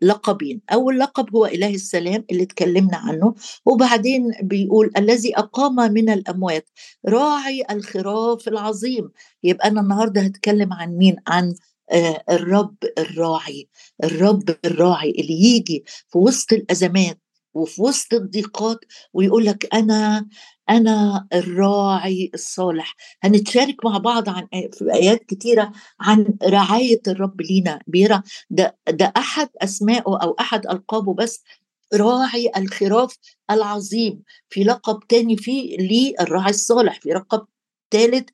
لقبين. 0.01 0.61
أول 0.73 0.99
لقب 0.99 1.35
هو 1.35 1.45
إله 1.45 1.75
السلام 1.75 2.25
اللي 2.31 2.43
اتكلمنا 2.43 2.97
عنه. 2.97 3.35
وبعدين 3.65 4.31
بيقول 4.43 4.91
الذي 4.97 5.37
أقام 5.37 5.75
من 5.93 6.09
الأموات. 6.09 6.69
راعي 7.07 7.63
الخراف 7.71 8.47
العظيم. 8.47 9.09
يبقى 9.43 9.67
أنا 9.67 9.81
النهاردة 9.81 10.21
هتكلم 10.21 10.73
عن 10.73 10.97
مين؟ 10.97 11.15
عن 11.27 11.55
آه 11.91 12.23
الرب 12.29 12.75
الراعي. 12.97 13.69
الرب 14.03 14.55
الراعي 14.65 15.09
اللي 15.11 15.33
يجي 15.55 15.83
في 16.11 16.17
وسط 16.17 16.53
الأزمات. 16.53 17.19
وفي 17.53 17.81
وسط 17.81 18.13
الضيقات 18.13 18.79
ويقول 19.13 19.45
لك 19.45 19.73
أنا 19.75 20.27
أنا 20.69 21.27
الراعي 21.33 22.31
الصالح. 22.33 22.95
هنتشارك 23.23 23.85
مع 23.85 23.97
بعض 23.97 24.29
عن 24.29 24.47
في 24.73 24.93
آيات 24.93 25.23
كتيرة 25.25 25.71
عن 25.99 26.33
رعاية 26.43 27.01
الرب 27.07 27.41
لينا. 27.41 27.79
بيرى 27.87 28.21
ده 28.49 28.77
ده 28.89 29.13
أحد 29.17 29.49
اسمائه 29.61 30.03
أو 30.23 30.35
أحد 30.39 30.67
ألقابه 30.67 31.13
بس 31.13 31.43
راعي 31.93 32.51
الخراف 32.57 33.17
العظيم. 33.51 34.23
في 34.49 34.63
لقب 34.63 34.99
تاني 35.09 35.37
في 35.37 35.61
ليه 35.79 36.13
الراعي 36.21 36.49
الصالح 36.49 36.99
في 36.99 37.09
لقب 37.09 37.45
ثالث 37.91 38.29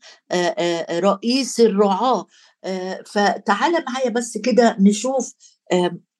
رئيس 0.91 1.59
الرعاة. 1.59 2.25
فتعال 3.05 3.83
معايا 3.89 4.09
بس 4.09 4.37
كده 4.37 4.77
نشوف 4.79 5.33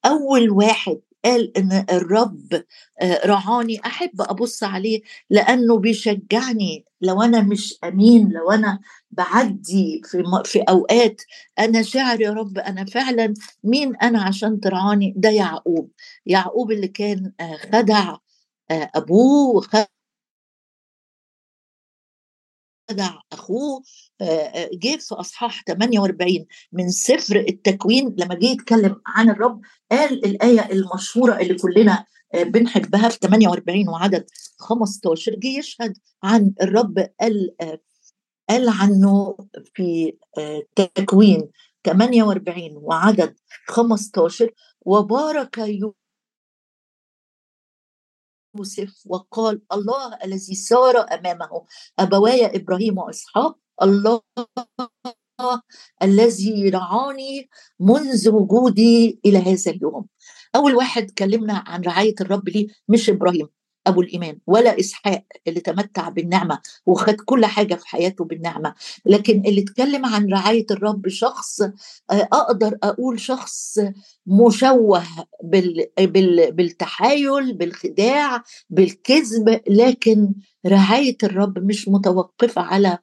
أول 0.06 0.50
واحد 0.50 1.00
قال 1.26 1.56
إن 1.58 1.86
الرب 1.90 2.64
رعاني 3.26 3.80
أحب 3.86 4.20
أبص 4.20 4.62
عليه 4.64 5.00
لأنه 5.30 5.78
بيشجعني. 5.78 6.84
لو 7.00 7.22
أنا 7.22 7.42
مش 7.42 7.74
أمين 7.84 8.28
لو 8.32 8.50
أنا 8.50 8.80
بعدي 9.10 10.02
في 10.04 10.24
في 10.44 10.60
أوقات 10.60 11.22
أنا 11.58 11.82
شاعر 11.82 12.20
يا 12.20 12.30
رب 12.32 12.58
أنا 12.58 12.84
فعلا 12.84 13.34
مين 13.64 13.96
أنا 13.96 14.22
عشان 14.22 14.60
ترعاني؟ 14.60 15.14
ده 15.16 15.30
يعقوب. 15.30 15.90
يعقوب 16.26 16.72
اللي 16.72 16.88
كان 16.88 17.32
خدع 17.72 18.16
أبوه 18.70 19.60
خدع 22.90 23.10
أخوه 23.32 23.82
جه 24.72 24.96
في 24.96 25.14
أصحاح 25.14 25.62
48 25.64 26.46
من 26.72 26.90
سفر 26.90 27.36
التكوين 27.36 28.14
لما 28.18 28.34
جه 28.34 28.46
يتكلم 28.46 29.00
عن 29.06 29.30
الرب 29.30 29.60
قال 29.90 30.26
الآية 30.26 30.72
المشهورة 30.72 31.36
اللي 31.40 31.54
كلنا 31.54 32.04
بنحبها 32.34 33.08
في 33.08 33.18
48 33.22 33.88
وعدد 33.88 34.26
15 34.58 35.34
جه 35.34 35.58
يشهد 35.58 35.98
عن 36.22 36.52
الرب 36.62 36.98
قال 37.20 37.56
قال 38.48 38.68
عنه 38.68 39.36
في 39.74 40.16
تكوين 40.94 41.50
48 41.86 42.76
وعدد 42.76 43.34
15 43.68 44.50
وبارك 44.80 45.58
يوسف 48.58 49.02
وقال 49.06 49.62
الله 49.72 50.18
الذي 50.24 50.54
سار 50.54 50.96
أمامه 50.98 51.64
أبواي 51.98 52.56
إبراهيم 52.56 52.98
وإسحاق 52.98 53.58
الله 53.82 54.20
الذي 56.02 56.68
رعاني 56.68 57.48
منذ 57.80 58.28
وجودي 58.28 59.20
إلى 59.26 59.38
هذا 59.38 59.70
اليوم. 59.70 60.06
أول 60.56 60.74
واحد 60.74 61.10
كلمنا 61.10 61.64
عن 61.66 61.82
رعاية 61.82 62.14
الرب 62.20 62.48
ليه؟ 62.48 62.66
مش 62.88 63.10
إبراهيم. 63.10 63.55
أبو 63.86 64.00
الإيمان 64.00 64.38
ولا 64.46 64.80
إسحاق 64.80 65.24
اللي 65.48 65.60
تمتع 65.60 66.08
بالنعمة 66.08 66.58
وخد 66.86 67.14
كل 67.14 67.46
حاجة 67.46 67.74
في 67.74 67.88
حياته 67.88 68.24
بالنعمة. 68.24 68.74
لكن 69.06 69.42
اللي 69.46 69.60
اتكلم 69.60 70.06
عن 70.06 70.28
رعاية 70.32 70.66
الرب 70.70 71.08
شخص 71.08 71.60
أقدر 72.10 72.78
أقول 72.82 73.20
شخص 73.20 73.78
مشوه 74.26 75.02
بال 75.42 75.86
بال 76.00 76.52
بالتحايل 76.52 77.52
بالخداع 77.52 78.42
بالكذب 78.70 79.60
لكن 79.68 80.34
رعاية 80.66 81.16
الرب 81.22 81.58
مش 81.58 81.88
متوقفة 81.88 82.62
على 82.62 82.98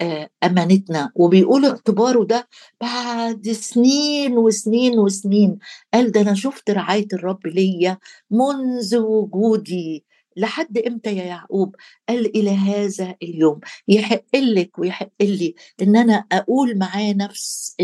آه، 0.00 0.30
أمانتنا. 0.44 1.12
وبيقول 1.14 1.64
اختباره 1.66 2.24
ده 2.24 2.48
بعد 2.80 3.48
سنين 3.50 4.38
وسنين 4.38 4.98
وسنين. 4.98 5.58
قال 5.94 6.12
ده 6.12 6.20
أنا 6.20 6.34
شفت 6.34 6.70
رعاية 6.70 7.06
الرب 7.12 7.46
ليا 7.46 7.98
منذ 8.30 8.96
وجودي. 8.96 10.04
لحد 10.36 10.78
إمتى 10.78 11.16
يا 11.16 11.24
يعقوب؟ 11.24 11.76
قال 12.08 12.36
إلى 12.36 12.50
هذا 12.50 13.14
اليوم. 13.22 13.60
يحق 13.88 14.36
لك 14.36 14.78
ويحق 14.78 15.12
لي 15.20 15.54
إن 15.82 15.96
أنا 15.96 16.24
أقول 16.32 16.78
معاه 16.78 17.12
نفس 17.12 17.76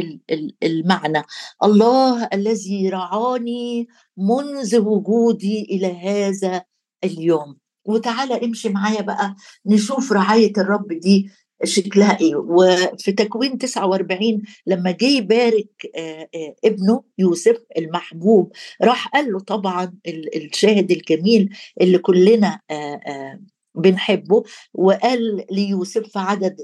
المعنى. 0.62 1.22
الله 1.64 2.28
الذي 2.32 2.88
رعاني 2.88 3.88
منذ 4.16 4.78
وجودي 4.78 5.62
إلى 5.62 5.86
هذا 5.86 6.64
اليوم. 7.04 7.56
وتعالى 7.84 8.44
امشي 8.44 8.68
معايا 8.68 9.02
بقى 9.02 9.34
نشوف 9.66 10.12
رعاية 10.12 10.52
الرب 10.58 10.92
دي 10.92 11.30
شكلها 11.64 12.18
إيه. 12.20 12.36
وفي 12.36 13.12
تكوين 13.12 13.58
49 13.58 14.42
لما 14.66 14.90
جه 14.90 15.06
يبارك 15.06 15.90
ابنه 16.64 17.02
يوسف 17.18 17.56
المحبوب 17.78 18.52
راح 18.82 19.08
قال 19.08 19.32
له 19.32 19.38
طبعا 19.38 19.94
الشاهد 20.36 20.90
الجميل 20.90 21.56
اللي 21.80 21.98
كلنا 21.98 22.60
بنحبه 23.74 24.42
وقال 24.74 25.46
ليوسف 25.50 26.02
في 26.02 26.18
عدد 26.18 26.56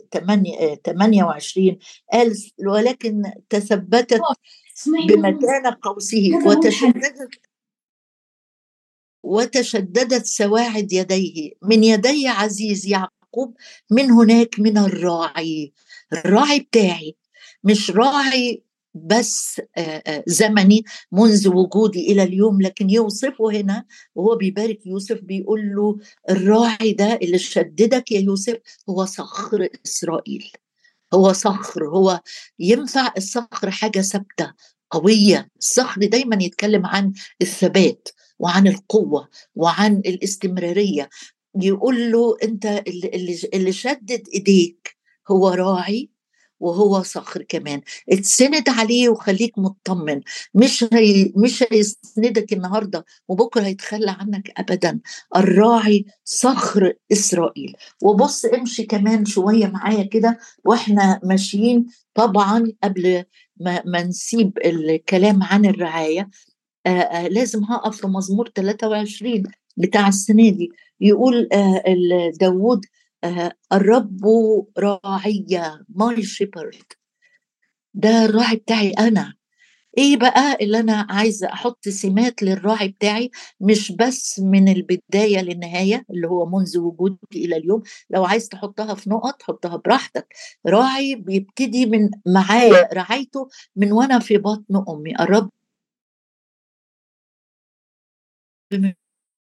28 0.85 1.79
قال 2.13 2.35
ولكن 2.67 3.23
تثبتت 3.51 4.21
بمكان 5.09 5.67
قوسه 5.83 6.31
وتشددت 6.47 7.31
وتشددت 9.23 10.27
سواعد 10.27 10.93
يديه 10.93 11.53
من 11.63 11.85
يدي 11.85 12.29
عزيز 12.29 12.87
يعقوب 12.87 13.24
يعقوب 13.35 13.57
من 13.91 14.11
هناك 14.11 14.61
من 14.61 14.79
الراعي 14.79 15.73
الراعي 16.13 16.61
بتاعي 16.61 17.17
مش 17.65 17.91
راعي 17.91 18.63
بس 18.95 19.61
زمني 20.27 20.85
منذ 21.13 21.49
وجودي 21.49 22.13
إلى 22.13 22.23
اليوم 22.23 22.63
لكن 22.63 22.91
يوصفه 22.91 23.51
هنا 23.53 23.85
وهو 24.15 24.37
بيبارك 24.37 24.87
يوسف 24.87 25.21
بيقول 25.23 25.61
له 25.75 25.99
الراعي 26.31 26.93
ده 26.93 27.15
اللي 27.23 27.39
شددك 27.39 28.13
يا 28.13 28.21
يوسف 28.21 28.57
هو 28.91 29.05
صخر 29.05 29.69
إسرائيل 29.87 30.51
هو 31.15 31.33
صخر 31.33 31.89
هو 31.89 32.21
ينفع 32.59 33.13
الصخر 33.17 33.71
حاجة 33.71 34.01
ثابتة 34.01 34.53
قوية 34.91 35.49
الصخر 35.59 36.05
دايما 36.05 36.39
يتكلم 36.45 36.87
عن 36.87 37.13
الثبات 37.43 38.09
وعن 38.39 38.67
القوة 38.67 39.29
وعن 39.55 39.97
الاستمرارية 40.07 41.09
يقول 41.63 42.13
له 42.13 42.37
أنت 42.43 42.67
اللي, 42.67 43.41
اللي 43.55 43.73
شدد 43.73 44.29
إيديك 44.35 44.97
هو 45.31 45.49
راعي 45.49 46.11
وهو 46.61 47.03
صخر 47.03 47.43
كمان. 47.43 47.81
اتسند 48.11 48.69
عليه 48.69 49.09
وخليك 49.09 49.59
مطمن. 49.59 50.21
مش 50.55 50.85
هي 50.93 51.33
مش 51.37 51.65
هيسندك 51.73 52.53
النهارده 52.53 53.05
وبكرة 53.29 53.63
هيتخلى 53.63 54.11
عنك 54.21 54.53
ابدا. 54.57 55.01
الراعي 55.37 56.05
صخر 56.25 56.93
إسرائيل. 57.13 57.77
وبص 58.03 58.45
امشي 58.45 58.83
كمان 58.85 59.25
شوية 59.25 59.67
معايا 59.67 60.03
كده 60.03 60.39
وإحنا 60.65 61.21
ماشيين 61.25 61.87
طبعا 62.15 62.73
قبل 62.85 63.25
ما, 63.61 63.83
ما 63.87 64.03
نسيب 64.03 64.59
الكلام 64.65 65.43
عن 65.43 65.65
الرعاية. 65.67 66.31
آآ 66.87 66.91
آآ 66.91 67.29
لازم 67.29 67.65
هقف 67.65 67.97
في 68.01 68.07
مزمور 68.07 68.49
23 68.55 69.43
بتاع 69.77 70.09
السنة 70.09 70.51
دي. 70.51 70.71
يقول 71.01 71.49
داوود 72.41 72.81
الرب 73.73 74.21
راعي 74.79 75.47
ماي 75.89 76.23
شيبرد. 76.23 76.83
ده 77.95 78.25
الراعي 78.25 78.57
بتاعي 78.57 78.91
أنا. 78.91 79.35
إيه 79.99 80.17
بقى 80.17 80.59
اللي 80.61 80.81
أنا 80.81 81.07
عايزه 81.11 81.53
أحط 81.53 81.89
سمات 81.89 82.43
للراعي 82.43 82.89
بتاعي؟ 82.89 83.31
مش 83.61 83.93
بس 83.93 84.41
من 84.41 84.69
البداية 84.69 85.41
للنهاية 85.43 86.05
اللي 86.11 86.29
هو 86.29 86.47
منذ 86.47 86.79
وجودي 86.79 87.19
إلى 87.35 87.57
اليوم. 87.57 87.83
لو 88.11 88.25
عايز 88.25 88.49
تحطها 88.49 88.95
في 88.95 89.11
نقط 89.11 89.43
حطها 89.43 89.77
براحتك. 89.77 90.35
راعي 90.67 91.15
بيبتدي 91.15 91.87
من 91.87 92.11
معايا 92.27 92.89
رعايته 92.95 93.49
من 93.77 93.93
وأنا 93.93 94.19
في 94.19 94.39
بطن 94.39 94.85
أمي. 94.89 95.15
الرب 95.21 95.51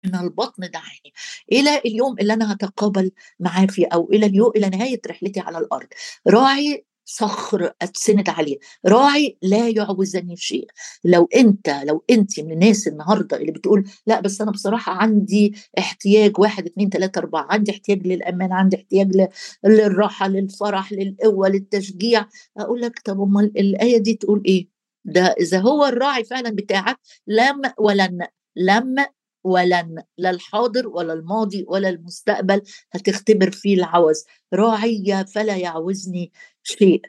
من 0.08 0.16
البطن 0.16 0.70
دعاني. 0.74 1.14
إلى 1.52 1.78
اليوم 1.78 2.16
اللي 2.20 2.34
أنا 2.34 2.54
هتقابل 2.54 3.12
معاه 3.40 3.66
فيه 3.66 3.88
أو 3.94 4.10
إلى 4.14 4.26
اليوم 4.26 4.52
إلى 4.56 4.70
نهاية 4.70 5.02
رحلتي 5.08 5.40
على 5.40 5.58
الأرض 5.58 5.88
راعي 6.28 6.86
صخر 7.10 7.72
اتسند 7.82 8.30
عليه 8.30 8.58
راعي 8.88 9.38
لا 9.42 9.70
يعوزني 9.70 10.36
شيء. 10.36 10.68
لو 11.04 11.30
أنت 11.36 11.70
لو 11.70 12.04
أنت 12.10 12.40
من 12.40 12.52
الناس 12.52 12.88
النهارده 12.88 13.38
اللي 13.38 13.52
بتقول 13.52 13.90
لا 14.08 14.20
بس 14.20 14.42
أنا 14.42 14.52
بصراحة 14.52 14.92
عندي 14.94 15.56
احتياج 15.80 16.40
واحد 16.40 16.66
اثنين 16.66 16.90
ثلاثة 16.90 17.20
أربعة 17.20 17.48
عندي 17.50 17.72
احتياج 17.72 18.08
للأمان 18.08 18.52
عندي 18.54 18.76
احتياج 18.78 19.28
للراحة 19.66 20.28
للفرح 20.28 20.92
للقوة 20.94 21.50
للتشجيع 21.50 22.26
أقول 22.58 22.82
لك 22.82 23.00
طب 23.06 23.22
أمال 23.22 23.60
الآية 23.60 23.98
دي 23.98 24.14
تقول 24.14 24.44
إيه؟ 24.46 24.68
ده 25.06 25.36
إذا 25.40 25.60
هو 25.60 25.86
الراعي 25.86 26.24
فعلا 26.24 26.50
بتاعك 26.50 26.98
لم 27.28 27.62
ولن 27.78 28.28
لم 28.56 28.96
ولن 29.48 30.04
لا 30.18 30.30
الحاضر 30.30 30.88
ولا 30.88 31.14
الماضي 31.14 31.66
ولا 31.68 31.90
المستقبل 31.90 32.62
هتختبر 32.92 33.52
فيه 33.52 33.76
العوز. 33.76 34.26
راعية 34.54 35.24
فلا 35.24 35.56
يعوزني 35.56 36.32
شيء. 36.64 37.02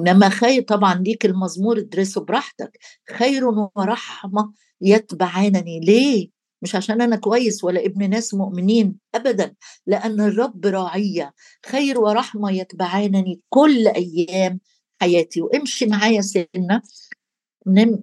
انما 0.00 0.28
خير 0.28 0.62
طبعا 0.62 0.94
ليك 0.94 1.26
المزمور 1.26 1.78
ادرسه 1.78 2.20
براحتك. 2.20 2.78
خير 3.10 3.44
ورحمة 3.48 4.52
يتبعانني. 4.80 5.80
ليه؟ 5.80 6.28
مش 6.62 6.74
عشان 6.74 7.00
أنا 7.02 7.16
كويس 7.16 7.64
ولا 7.64 7.84
ابن 7.86 8.10
ناس 8.10 8.34
مؤمنين 8.34 8.96
ابدا. 9.14 9.54
لأن 9.86 10.20
الرب 10.20 10.66
راعية. 10.66 11.34
خير 11.66 12.00
ورحمة 12.00 12.50
يتبعانني 12.52 13.40
كل 13.48 13.88
أيام 13.88 14.60
حياتي. 15.00 15.42
وامشي 15.42 15.86
معايا 15.86 16.20
سنة. 16.20 16.82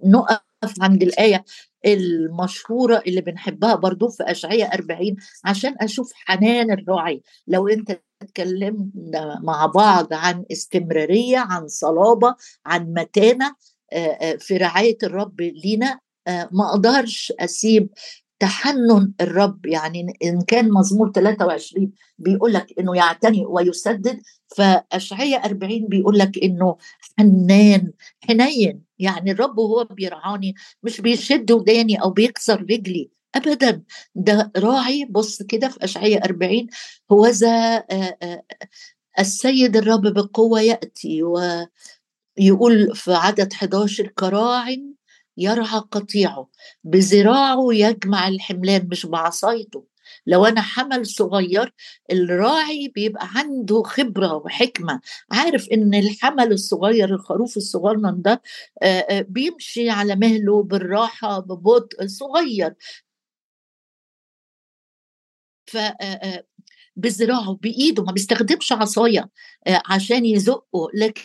نقف 0.04 0.74
عند 0.80 1.02
الآية. 1.02 1.44
المشهورة 1.86 3.02
اللي 3.06 3.20
بنحبها 3.20 3.74
برضو 3.74 4.08
في 4.08 4.22
أشعية 4.22 4.64
40 4.64 5.16
عشان 5.44 5.74
أشوف 5.80 6.12
حنان 6.14 6.70
الراعي. 6.70 7.22
لو 7.46 7.68
أنت 7.68 8.00
اتكلمنا 8.22 9.40
مع 9.42 9.66
بعض 9.66 10.12
عن 10.12 10.44
استمرارية 10.52 11.38
عن 11.38 11.68
صلابة 11.68 12.34
عن 12.66 12.94
متانة 12.94 13.54
في 14.38 14.56
رعاية 14.56 14.98
الرب 15.02 15.40
لينا 15.40 15.98
ما 16.28 16.70
أقدرش 16.70 17.32
أسيب 17.40 17.88
تحنن 18.42 19.12
الرب 19.20 19.66
يعني 19.66 20.16
إن 20.24 20.40
كان 20.40 20.72
مزمور 20.72 21.12
23 21.12 21.92
بيقول 22.18 22.52
لك 22.52 22.66
إنه 22.78 22.96
يعتني 22.96 23.46
ويسدد 23.46 24.22
فاشعياء 24.56 25.46
40 25.46 25.88
بيقول 25.88 26.18
لك 26.18 26.38
إنه 26.42 26.76
حنان 27.18 27.92
حنين 28.28 28.82
يعني 28.98 29.30
الرب 29.30 29.58
وهو 29.58 29.84
بيرعاني 29.84 30.54
مش 30.82 31.00
بيشد 31.00 31.52
وداني 31.52 32.02
أو 32.02 32.10
بيكسر 32.10 32.60
رجلي 32.62 33.10
ابدا. 33.34 33.82
ده 34.14 34.52
راعي 34.56 35.04
بص 35.10 35.42
كده 35.42 35.68
في 35.68 35.84
اشعياء 35.84 36.24
40 36.24 36.66
هو 37.12 37.26
ذا 37.26 37.84
السيد 39.18 39.76
الرب 39.76 40.02
بقوة 40.14 40.60
يأتي 40.60 41.22
ويقول 41.22 42.96
في 42.96 43.12
عدد 43.14 43.52
11 43.52 44.06
كراع 44.06 44.64
يرعى 45.36 45.78
قطيعه 45.78 46.48
بذراعه 46.84 47.66
يجمع 47.72 48.28
الحملان 48.28 48.88
مش 48.90 49.06
بعصايته. 49.06 49.86
لو 50.26 50.44
أنا 50.46 50.60
حمل 50.62 51.06
صغير 51.06 51.74
الراعي 52.12 52.88
بيبقى 52.94 53.28
عنده 53.34 53.82
خبرة 53.82 54.34
وحكمة. 54.34 55.00
عارف 55.32 55.68
إن 55.72 55.94
الحمل 55.94 56.52
الصغير 56.52 57.14
الخروف 57.14 57.56
الصغنن 57.56 58.22
ده 58.22 58.42
بيمشي 59.28 59.90
على 59.90 60.16
مهله 60.16 60.62
بالراحة 60.62 61.38
ببطء 61.40 62.06
صغير. 62.06 62.74
ف 65.66 65.76
بذراعه 66.96 67.54
بإيده 67.62 68.04
ما 68.04 68.12
بيستخدمش 68.12 68.72
عصاية 68.72 69.30
عشان 69.90 70.24
يزقه. 70.24 70.88
لكن 70.94 71.22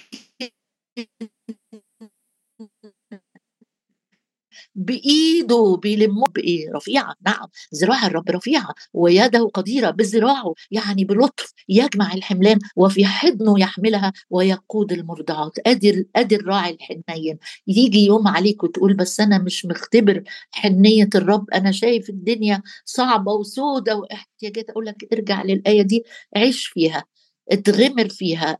بإيده 4.77 5.79
بيلمه 5.83 6.23
بإيه؟ 6.35 6.71
رفيعة 6.71 7.15
نعم 7.25 7.47
ذراع 7.75 8.07
الرب 8.07 8.29
رفيعة 8.29 8.69
ويده 8.93 9.49
قديرة 9.53 9.89
بذراعه 9.89 10.53
يعني 10.71 11.05
بلطف 11.05 11.53
يجمع 11.69 12.13
الحملان 12.13 12.59
وفي 12.75 13.05
حضنه 13.05 13.59
يحملها 13.59 14.13
ويقود 14.29 14.91
المرضعات. 14.91 15.51
أدي 15.67 16.07
أدي 16.15 16.35
الراعي 16.35 16.71
الحنين. 16.73 17.37
يجي 17.67 18.05
يوم 18.05 18.27
عليك 18.27 18.63
وتقول 18.63 18.93
بس 18.93 19.19
أنا 19.19 19.37
مش 19.37 19.65
مختبر 19.65 20.23
حنية 20.51 21.09
الرب 21.15 21.49
أنا 21.53 21.71
شايف 21.71 22.09
الدنيا 22.09 22.61
صعبة 22.85 23.31
وسودة 23.33 23.95
واحتياجات 23.95 24.69
أقول 24.69 24.85
لك 24.85 25.07
ارجع 25.13 25.43
للآية 25.43 25.81
دي 25.81 26.03
عيش 26.35 26.67
فيها 26.67 27.03
اتغمر 27.51 28.09
فيها 28.09 28.57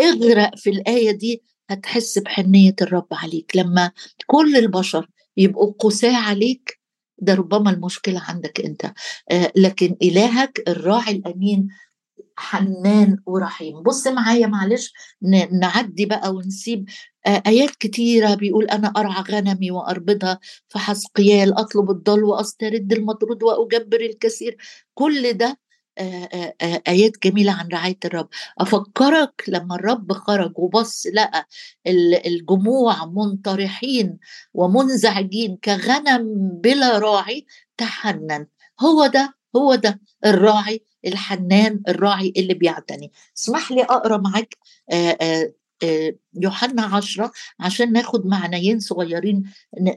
اغرق 0.00 0.56
في 0.56 0.70
الآية 0.70 1.10
دي 1.10 1.42
هتحس 1.70 2.18
بحنية 2.18 2.74
الرب 2.82 3.06
عليك. 3.12 3.56
لما 3.56 3.90
كل 4.26 4.56
البشر 4.56 5.08
يبقوا 5.36 5.72
قساة 5.78 6.16
عليك 6.16 6.80
ده 7.18 7.34
ربما 7.34 7.70
المشكلة 7.70 8.20
عندك 8.28 8.60
أنت. 8.60 8.92
لكن 9.56 9.96
إلهك 10.02 10.62
الراعي 10.68 11.12
الأمين 11.12 11.68
حنان 12.36 13.16
ورحيم. 13.26 13.82
بص 13.82 14.06
معايا 14.06 14.46
معلش 14.46 14.92
نعدي 15.52 16.06
بقى 16.06 16.34
ونسيب 16.34 16.88
آيات 17.26 17.70
كتيرة 17.70 18.34
بيقول 18.34 18.64
أنا 18.64 18.92
أرعى 18.96 19.22
غنمي 19.30 19.70
وأربضها 19.70 20.38
في 20.68 20.78
حسقيال 20.78 21.58
أطلب 21.58 21.90
الضل 21.90 22.24
وأسترد 22.24 22.92
المطرود 22.92 23.42
وأجبر 23.42 24.00
الكثير. 24.00 24.56
كل 24.94 25.32
ده 25.32 25.58
آيات 26.88 27.22
جميلة 27.24 27.52
عن 27.52 27.68
رعاية 27.68 27.98
الرب. 28.04 28.28
أفكرك 28.58 29.44
لما 29.48 29.74
الرب 29.74 30.12
خرج 30.12 30.52
وبص 30.58 31.06
لقى 31.14 31.48
الجموع 32.26 33.04
منطرحين 33.04 34.18
ومنزعجين 34.54 35.56
كغنم 35.56 36.50
بلا 36.64 36.98
راعي 36.98 37.46
تحنن. 37.76 38.46
هو 38.80 39.06
ده 39.06 39.34
هو 39.56 39.74
ده 39.74 40.00
الراعي 40.26 40.84
الحنان 41.06 41.80
الراعي 41.88 42.32
اللي 42.36 42.54
بيعتني. 42.54 43.12
اسمح 43.38 43.72
لي 43.72 43.82
أقرأ 43.82 44.16
معاك 44.16 44.56
يوحنا 46.34 46.82
عشرة 46.82 47.32
عشان 47.60 47.92
ناخد 47.92 48.26
معنيين 48.26 48.80
صغيرين 48.80 49.42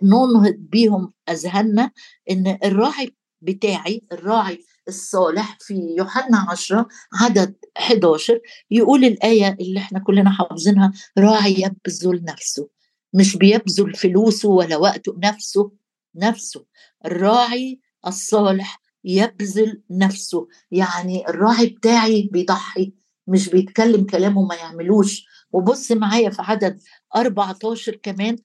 ننهض 0.04 0.56
بيهم 0.58 1.14
أذهاننا 1.30 1.92
إن 2.32 2.58
الراعي 2.64 3.16
بتاعي 3.42 4.02
الراعي 4.12 4.60
الصالح 4.88 5.58
في 5.62 5.95
يوحنا 5.98 6.45
عشرة 6.50 6.88
عدد 7.21 7.56
11 7.78 8.39
يقول 8.71 9.06
الآية 9.06 9.58
اللي 9.62 9.80
إحنا 9.80 10.00
كلنا 10.00 10.30
حافظينها 10.30 10.91
راعي 11.17 11.54
يبذل 11.62 12.24
نفسه 12.24 12.69
مش 13.13 13.38
بيبذل 13.38 13.93
فلوسه 13.95 14.50
ولا 14.50 14.78
وقته 14.78 15.15
نفسه 15.24 15.71
نفسه. 16.15 16.65
الراعي 17.06 17.80
الصالح 18.08 18.82
يبذل 19.04 19.82
نفسه 19.91 20.48
يعني 20.71 21.30
الراعي 21.30 21.65
بتاعي 21.65 22.30
بيضحي 22.32 22.93
مش 23.28 23.50
بيتكلم 23.50 24.06
كلامه 24.06 24.41
ما 24.45 24.56
يعملوش. 24.56 25.26
وبص 25.52 25.91
معايا 25.91 26.30
في 26.30 26.41
عدد 26.41 26.80
14 27.15 27.95
كمان 28.04 28.36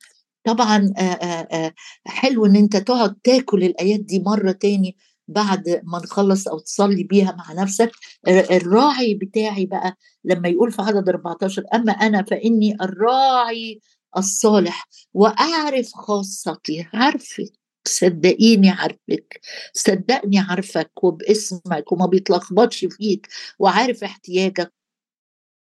طبعا 0.45 0.93
آآ 0.99 1.49
آآ 1.53 1.75
حلو 2.07 2.47
إن 2.47 2.57
أنت 2.57 2.77
تقعد 2.77 3.15
تاكل 3.25 3.65
الآيات 3.65 4.01
دي 4.01 4.19
مرة 4.27 4.53
تاني. 4.53 4.97
بعد 5.31 5.81
ما 5.85 5.99
نخلص 5.99 6.49
أو 6.49 6.59
تصلي 6.59 7.05
بيها 7.05 7.33
مع 7.33 7.63
نفسك 7.63 7.91
الراعي 8.29 9.15
بتاعي 9.15 9.67
بقى 9.67 9.97
لما 10.25 10.49
يقول 10.49 10.73
في 10.73 10.83
عدد 10.83 11.09
14 11.09 11.65
أما 11.75 11.93
أنا 11.93 12.23
فإني 12.23 12.77
الراعي 12.83 13.81
الصالح 14.17 14.89
وأعرف 15.15 15.91
خاصتي 15.95 16.89
عارفك 16.95 17.53
صدقيني 17.89 18.71
عارفك 18.71 19.41
صدقني 19.75 20.39
عارفك 20.39 21.05
وباسمك 21.05 21.93
وما 21.93 22.07
بيتلخبطش 22.07 22.85
فيك 22.85 23.29
وعارف 23.59 24.05
احتياجك 24.05 24.73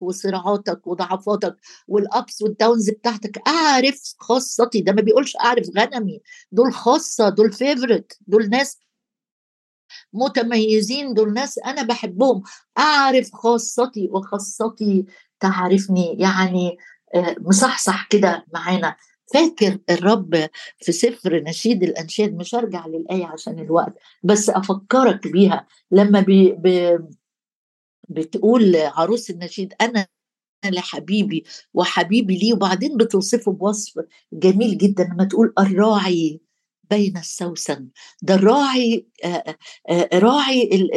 وصراعاتك 0.00 0.86
وضعفاتك 0.86 1.56
وال 1.88 2.10
ups 2.10 2.42
وال 2.42 2.56
downs 2.56 2.90
بتاعتك 2.90 3.42
أعرف 3.48 4.14
خاصتي 4.18 4.80
ده 4.80 4.92
ما 4.92 5.02
بيقولش 5.02 5.36
أعرف 5.36 5.66
غنمي 5.78 6.20
دول 6.52 6.74
خاصة 6.74 7.28
دول 7.28 7.52
favorite 7.52 8.18
دول 8.26 8.48
ناس 8.50 8.78
متميزين 10.12 11.14
دول 11.14 11.32
ناس 11.32 11.58
أنا 11.58 11.82
بحبهم. 11.82 12.42
أعرف 12.78 13.30
خاصتي 13.32 14.08
وخاصتي 14.12 15.04
تعرفني 15.40 16.16
يعني 16.20 16.76
آه، 17.14 17.36
مصحصح 17.40 18.06
كده 18.10 18.44
معانا. 18.54 18.96
فاكر 19.34 19.78
الرب 19.90 20.48
في 20.78 20.92
سفر 20.92 21.42
نشيد 21.42 21.82
الأنشاد؟ 21.82 22.34
مش 22.36 22.54
هرجع 22.54 22.86
للآية 22.86 23.26
عشان 23.26 23.58
الوقت 23.58 23.94
بس 24.22 24.50
أفكرك 24.50 25.28
بيها. 25.28 25.66
لما 25.90 26.20
بي 26.20 26.52
بي 26.52 26.98
بتقول 28.08 28.76
عروس 28.76 29.30
النشيد 29.30 29.74
أنا 29.80 30.06
لحبيبي 30.64 31.44
وحبيبي 31.74 32.38
لي. 32.38 32.52
وبعدين 32.52 32.96
بتوصفه 32.96 33.52
بوصف 33.52 34.04
جميل 34.32 34.78
جدا 34.78 35.04
لما 35.04 35.24
تقول 35.24 35.52
الراعي. 35.58 36.40
بين 36.90 37.16
السوسن. 37.16 37.88
ده 38.22 38.34
الراعي 38.34 39.06
راعي 40.14 40.88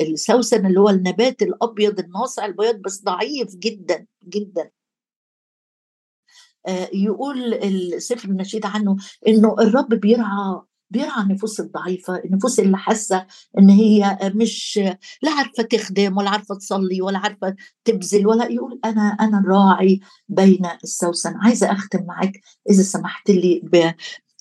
السوسن 0.00 0.66
اللي 0.66 0.80
هو 0.80 0.88
النبات 0.88 1.42
الأبيض 1.42 1.98
الناصع 2.00 2.44
البياض 2.44 2.74
بس 2.76 3.02
ضعيف 3.04 3.56
جدا 3.56 4.06
جدا. 4.28 4.70
يقول 6.92 7.54
السفر 7.54 8.28
النشيد 8.28 8.66
عنه 8.66 8.96
إنه 9.28 9.56
الرب 9.60 9.88
بيرعى 9.88 10.60
بيرعى 10.90 11.22
النفوس 11.22 11.60
الضعيفة 11.60 12.16
النفوس 12.24 12.60
اللي 12.60 12.76
حاسة 12.76 13.26
إن 13.58 13.68
هي 13.70 14.18
مش 14.34 14.80
لا 15.22 15.30
عارفة 15.30 15.62
تخدم 15.62 16.16
ولا 16.16 16.30
عارفة 16.30 16.54
تصلي 16.54 17.02
ولا 17.02 17.18
عارفة 17.18 17.56
تبذل 17.84 18.26
ولا 18.26 18.48
يقول 18.48 18.80
أنا 18.84 19.16
أنا 19.20 19.38
الراعي 19.38 20.00
بين 20.28 20.66
السوسن. 20.84 21.34
عايزة 21.36 21.72
أختم 21.72 22.04
معاك 22.04 22.40
إذا 22.70 22.82
سمحت 22.82 23.30
لي 23.30 23.60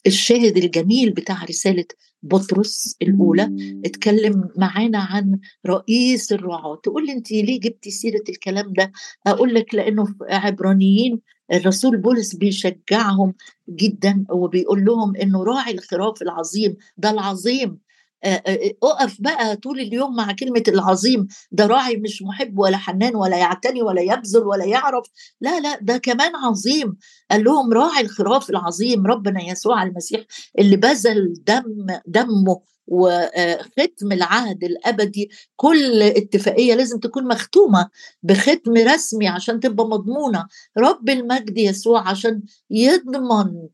بالشاهد 0.07 0.57
الجميل 0.57 1.11
بتاع 1.11 1.43
رسالة 1.43 1.85
بطرس 2.23 2.95
الأولى 3.01 3.51
اتكلم 3.85 4.49
معانا 4.57 4.99
عن 4.99 5.39
رئيس 5.65 6.31
الرعاة. 6.31 6.75
تقول 6.83 7.05
لي 7.05 7.11
أنت 7.11 7.31
ليه 7.31 7.59
جبتي 7.59 7.91
سيرة 7.91 8.23
الكلام 8.29 8.73
ده؟ 8.73 8.91
أقول 9.27 9.53
لك 9.53 9.75
لأنه 9.75 10.05
في 10.05 10.13
عبرانيين 10.29 11.19
الرسول 11.53 11.97
بولس 11.97 12.35
بيشجعهم 12.35 13.33
جدا 13.69 14.25
وبيقول 14.31 14.85
لهم 14.85 15.15
إنه 15.15 15.43
راعي 15.43 15.73
الخراف 15.73 16.21
العظيم 16.21 16.75
ده 16.97 17.09
العظيم. 17.09 17.77
اقف 18.23 19.21
بقى 19.21 19.55
طول 19.55 19.79
اليوم 19.79 20.15
مع 20.15 20.31
كلمة 20.31 20.63
العظيم. 20.67 21.27
ده 21.51 21.65
راعي 21.65 21.95
مش 21.97 22.21
محب 22.21 22.59
ولا 22.59 22.77
حنان 22.77 23.15
ولا 23.15 23.37
يعتني 23.37 23.81
ولا 23.81 24.01
يبذل 24.01 24.43
ولا 24.43 24.65
يعرف. 24.65 25.05
لا 25.41 25.59
لا 25.59 25.79
ده 25.81 25.97
كمان 25.97 26.35
عظيم. 26.35 26.97
قال 27.31 27.43
لهم 27.43 27.73
راعي 27.73 28.01
الخراف 28.01 28.49
العظيم 28.49 29.07
ربنا 29.07 29.43
يسوع 29.43 29.83
المسيح 29.83 30.21
اللي 30.59 30.75
بذل 30.77 31.33
دم 31.47 31.85
دمه 32.07 32.61
وختم 32.87 34.11
العهد 34.11 34.63
الأبدي. 34.63 35.29
كل 35.55 36.01
اتفاقية 36.01 36.75
لازم 36.75 36.99
تكون 36.99 37.27
مختومة 37.27 37.89
بختم 38.23 38.73
رسمي 38.73 39.27
عشان 39.27 39.59
تبقى 39.59 39.87
مضمونة. 39.87 40.47
رب 40.77 41.09
المجد 41.09 41.57
يسوع 41.57 42.09
عشان 42.09 42.41
يضمن 42.71 43.67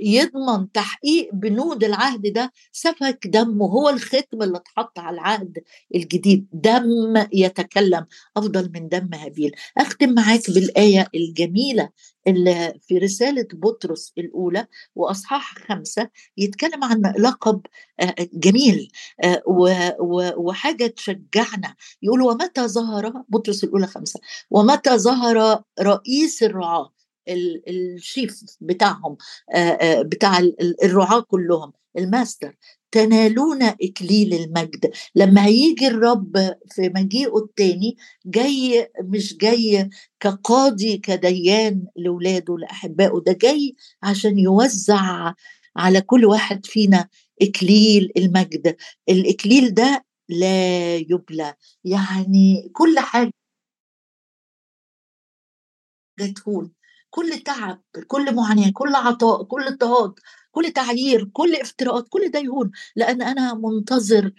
يضمن 0.00 0.72
تحقيق 0.72 1.30
بنود 1.34 1.84
العهد 1.84 2.32
ده 2.32 2.52
سفك 2.72 3.26
دمه 3.26 3.66
هو 3.66 3.88
الختم 3.88 4.42
اللي 4.42 4.56
اتحط 4.58 4.98
على 4.98 5.14
العهد 5.14 5.58
الجديد. 5.94 6.46
دم 6.52 7.26
يتكلم 7.32 8.06
أفضل 8.36 8.70
من 8.74 8.88
دم 8.88 9.08
هابيل. 9.14 9.52
أختم 9.78 10.14
معاك 10.14 10.50
بالآية 10.50 11.08
الجميلة 11.14 11.88
اللي 12.26 12.74
في 12.82 12.98
رسالة 12.98 13.46
بطرس 13.52 14.12
الأولى 14.18 14.66
وأصحاح 14.94 15.54
خمسة 15.68 16.08
يتكلم 16.36 16.84
عن 16.84 17.02
لقب 17.18 17.60
جميل 18.34 18.88
وحاجة 20.36 20.86
تشجعنا. 20.86 21.74
يقول 22.02 22.22
ومتى 22.22 22.68
ظهر 22.68 23.12
بطرس 23.28 23.64
الأولى 23.64 23.86
خمسة 23.86 24.20
ومتى 24.50 24.98
ظهر 24.98 25.62
رئيس 25.80 26.42
الرعاة؟ 26.42 26.92
الشيف 27.28 28.40
بتاعهم 28.60 29.16
بتاع 30.00 30.38
الرعاة 30.84 31.20
كلهم 31.20 31.72
الماستر 31.98 32.56
تنالون 32.92 33.62
إكليل 33.62 34.34
المجد. 34.34 34.92
لما 35.14 35.46
هيجي 35.46 35.86
الرب 35.88 36.36
في 36.70 36.88
مجيئه 36.96 37.36
التاني 37.38 37.96
جاي 38.26 38.90
مش 39.02 39.36
جاي 39.36 39.90
كقاضي 40.20 40.96
كديان 40.98 41.86
لاولاده 41.96 42.58
لأحبائه 42.58 43.22
ده 43.26 43.32
جاي 43.32 43.74
عشان 44.02 44.38
يوزع 44.38 45.34
على 45.76 46.00
كل 46.00 46.24
واحد 46.24 46.66
فينا 46.66 47.08
إكليل 47.42 48.12
المجد. 48.16 48.76
الإكليل 49.08 49.74
ده 49.74 50.04
لا 50.28 50.96
يبلى 50.96 51.54
يعني 51.84 52.70
كل 52.72 52.98
حاجة 52.98 53.32
تهون 56.36 56.72
كل 57.14 57.38
تعب 57.38 57.82
كل 58.06 58.34
معاناة 58.34 58.70
كل 58.74 58.94
عطاء 58.94 59.42
كل 59.44 59.62
اضطهاد 59.68 60.12
كل 60.52 60.70
تعيير 60.72 61.24
كل 61.32 61.54
افتراءات 61.56 62.08
كل 62.08 62.30
ده 62.30 62.38
يهون. 62.40 62.70
لأن 62.96 63.22
أنا 63.22 63.54
منتظر 63.54 64.32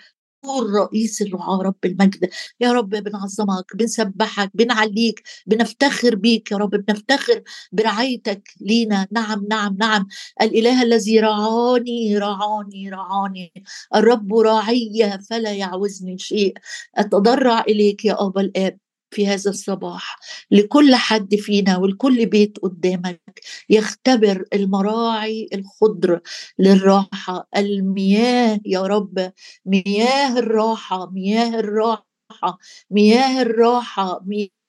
رئيس 0.75 1.21
الرعاة 1.21 1.61
رب 1.61 1.85
المجد. 1.85 2.29
يا 2.59 2.71
رب 2.73 2.89
بنعظمك 2.89 3.75
بنسبحك 3.75 4.51
بنعليك 4.53 5.23
بنفتخر 5.47 6.15
بيك 6.15 6.51
يا 6.51 6.57
رب 6.57 6.69
بنفتخر 6.69 7.43
برعايتك 7.71 8.43
لينا. 8.61 9.07
نعم 9.11 9.45
نعم 9.49 9.77
نعم. 9.79 10.07
الإله 10.41 10.83
الذي 10.83 11.19
رعاني 11.19 12.17
رعاني 12.17 12.89
رعاني. 12.89 13.53
الرب 13.95 14.33
راعي 14.35 15.19
فلا 15.29 15.53
يعوزني 15.53 16.17
شيء. 16.17 16.53
أتضرع 16.95 17.61
إليك 17.61 18.05
يا 18.05 18.25
أبا 18.27 18.41
الآب. 18.41 18.79
في 19.13 19.27
هذا 19.27 19.49
الصباح 19.51 20.19
لكل 20.51 20.95
حد 20.95 21.35
فينا 21.35 21.77
ولكل 21.77 22.25
بيت 22.25 22.57
قدامك 22.59 23.21
يختبر 23.69 24.45
المراعي 24.53 25.49
الخضر 25.53 26.19
للراحة 26.59 27.47
المياه 27.57 28.59
يا 28.65 28.81
رب 28.81 29.31
مياه 29.65 30.39
الراحة 30.39 31.09
مياه 31.11 31.59
الراحة 31.59 32.57
مياه 32.91 33.41
الراحة 33.41 34.21
مياه 34.25 34.62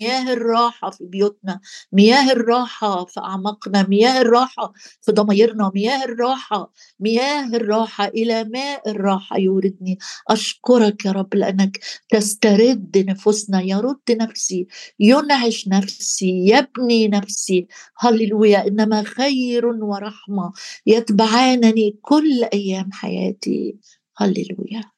مياه 0.00 0.32
الراحة 0.32 0.90
في 0.90 1.04
بيوتنا 1.04 1.60
مياه 1.92 2.32
الراحة 2.32 3.04
في 3.04 3.20
أعماقنا 3.20 3.82
مياه 3.88 4.20
الراحة 4.20 4.72
في 5.02 5.12
ضميرنا 5.12 5.72
مياه 5.74 6.04
الراحة 6.04 6.72
مياه 7.00 7.46
الراحة 7.46 8.04
إلى 8.08 8.44
ماء 8.44 8.90
الراحة 8.90 9.38
يوردني. 9.38 9.98
أشكرك 10.28 11.04
يا 11.06 11.12
رب 11.12 11.34
لأنك 11.34 11.78
تسترد 12.10 12.98
نفوسنا. 12.98 13.60
يرد 13.62 14.00
نفسي 14.10 14.66
ينعش 15.00 15.68
نفسي 15.68 16.46
يبني 16.48 17.08
نفسي. 17.08 17.66
هللويا 17.98 18.66
إنما 18.66 19.02
خير 19.02 19.66
ورحمة 19.66 20.52
يتبعانني 20.86 21.98
كل 22.02 22.44
أيام 22.54 22.92
حياتي. 22.92 23.76
هللويا. 24.18 24.90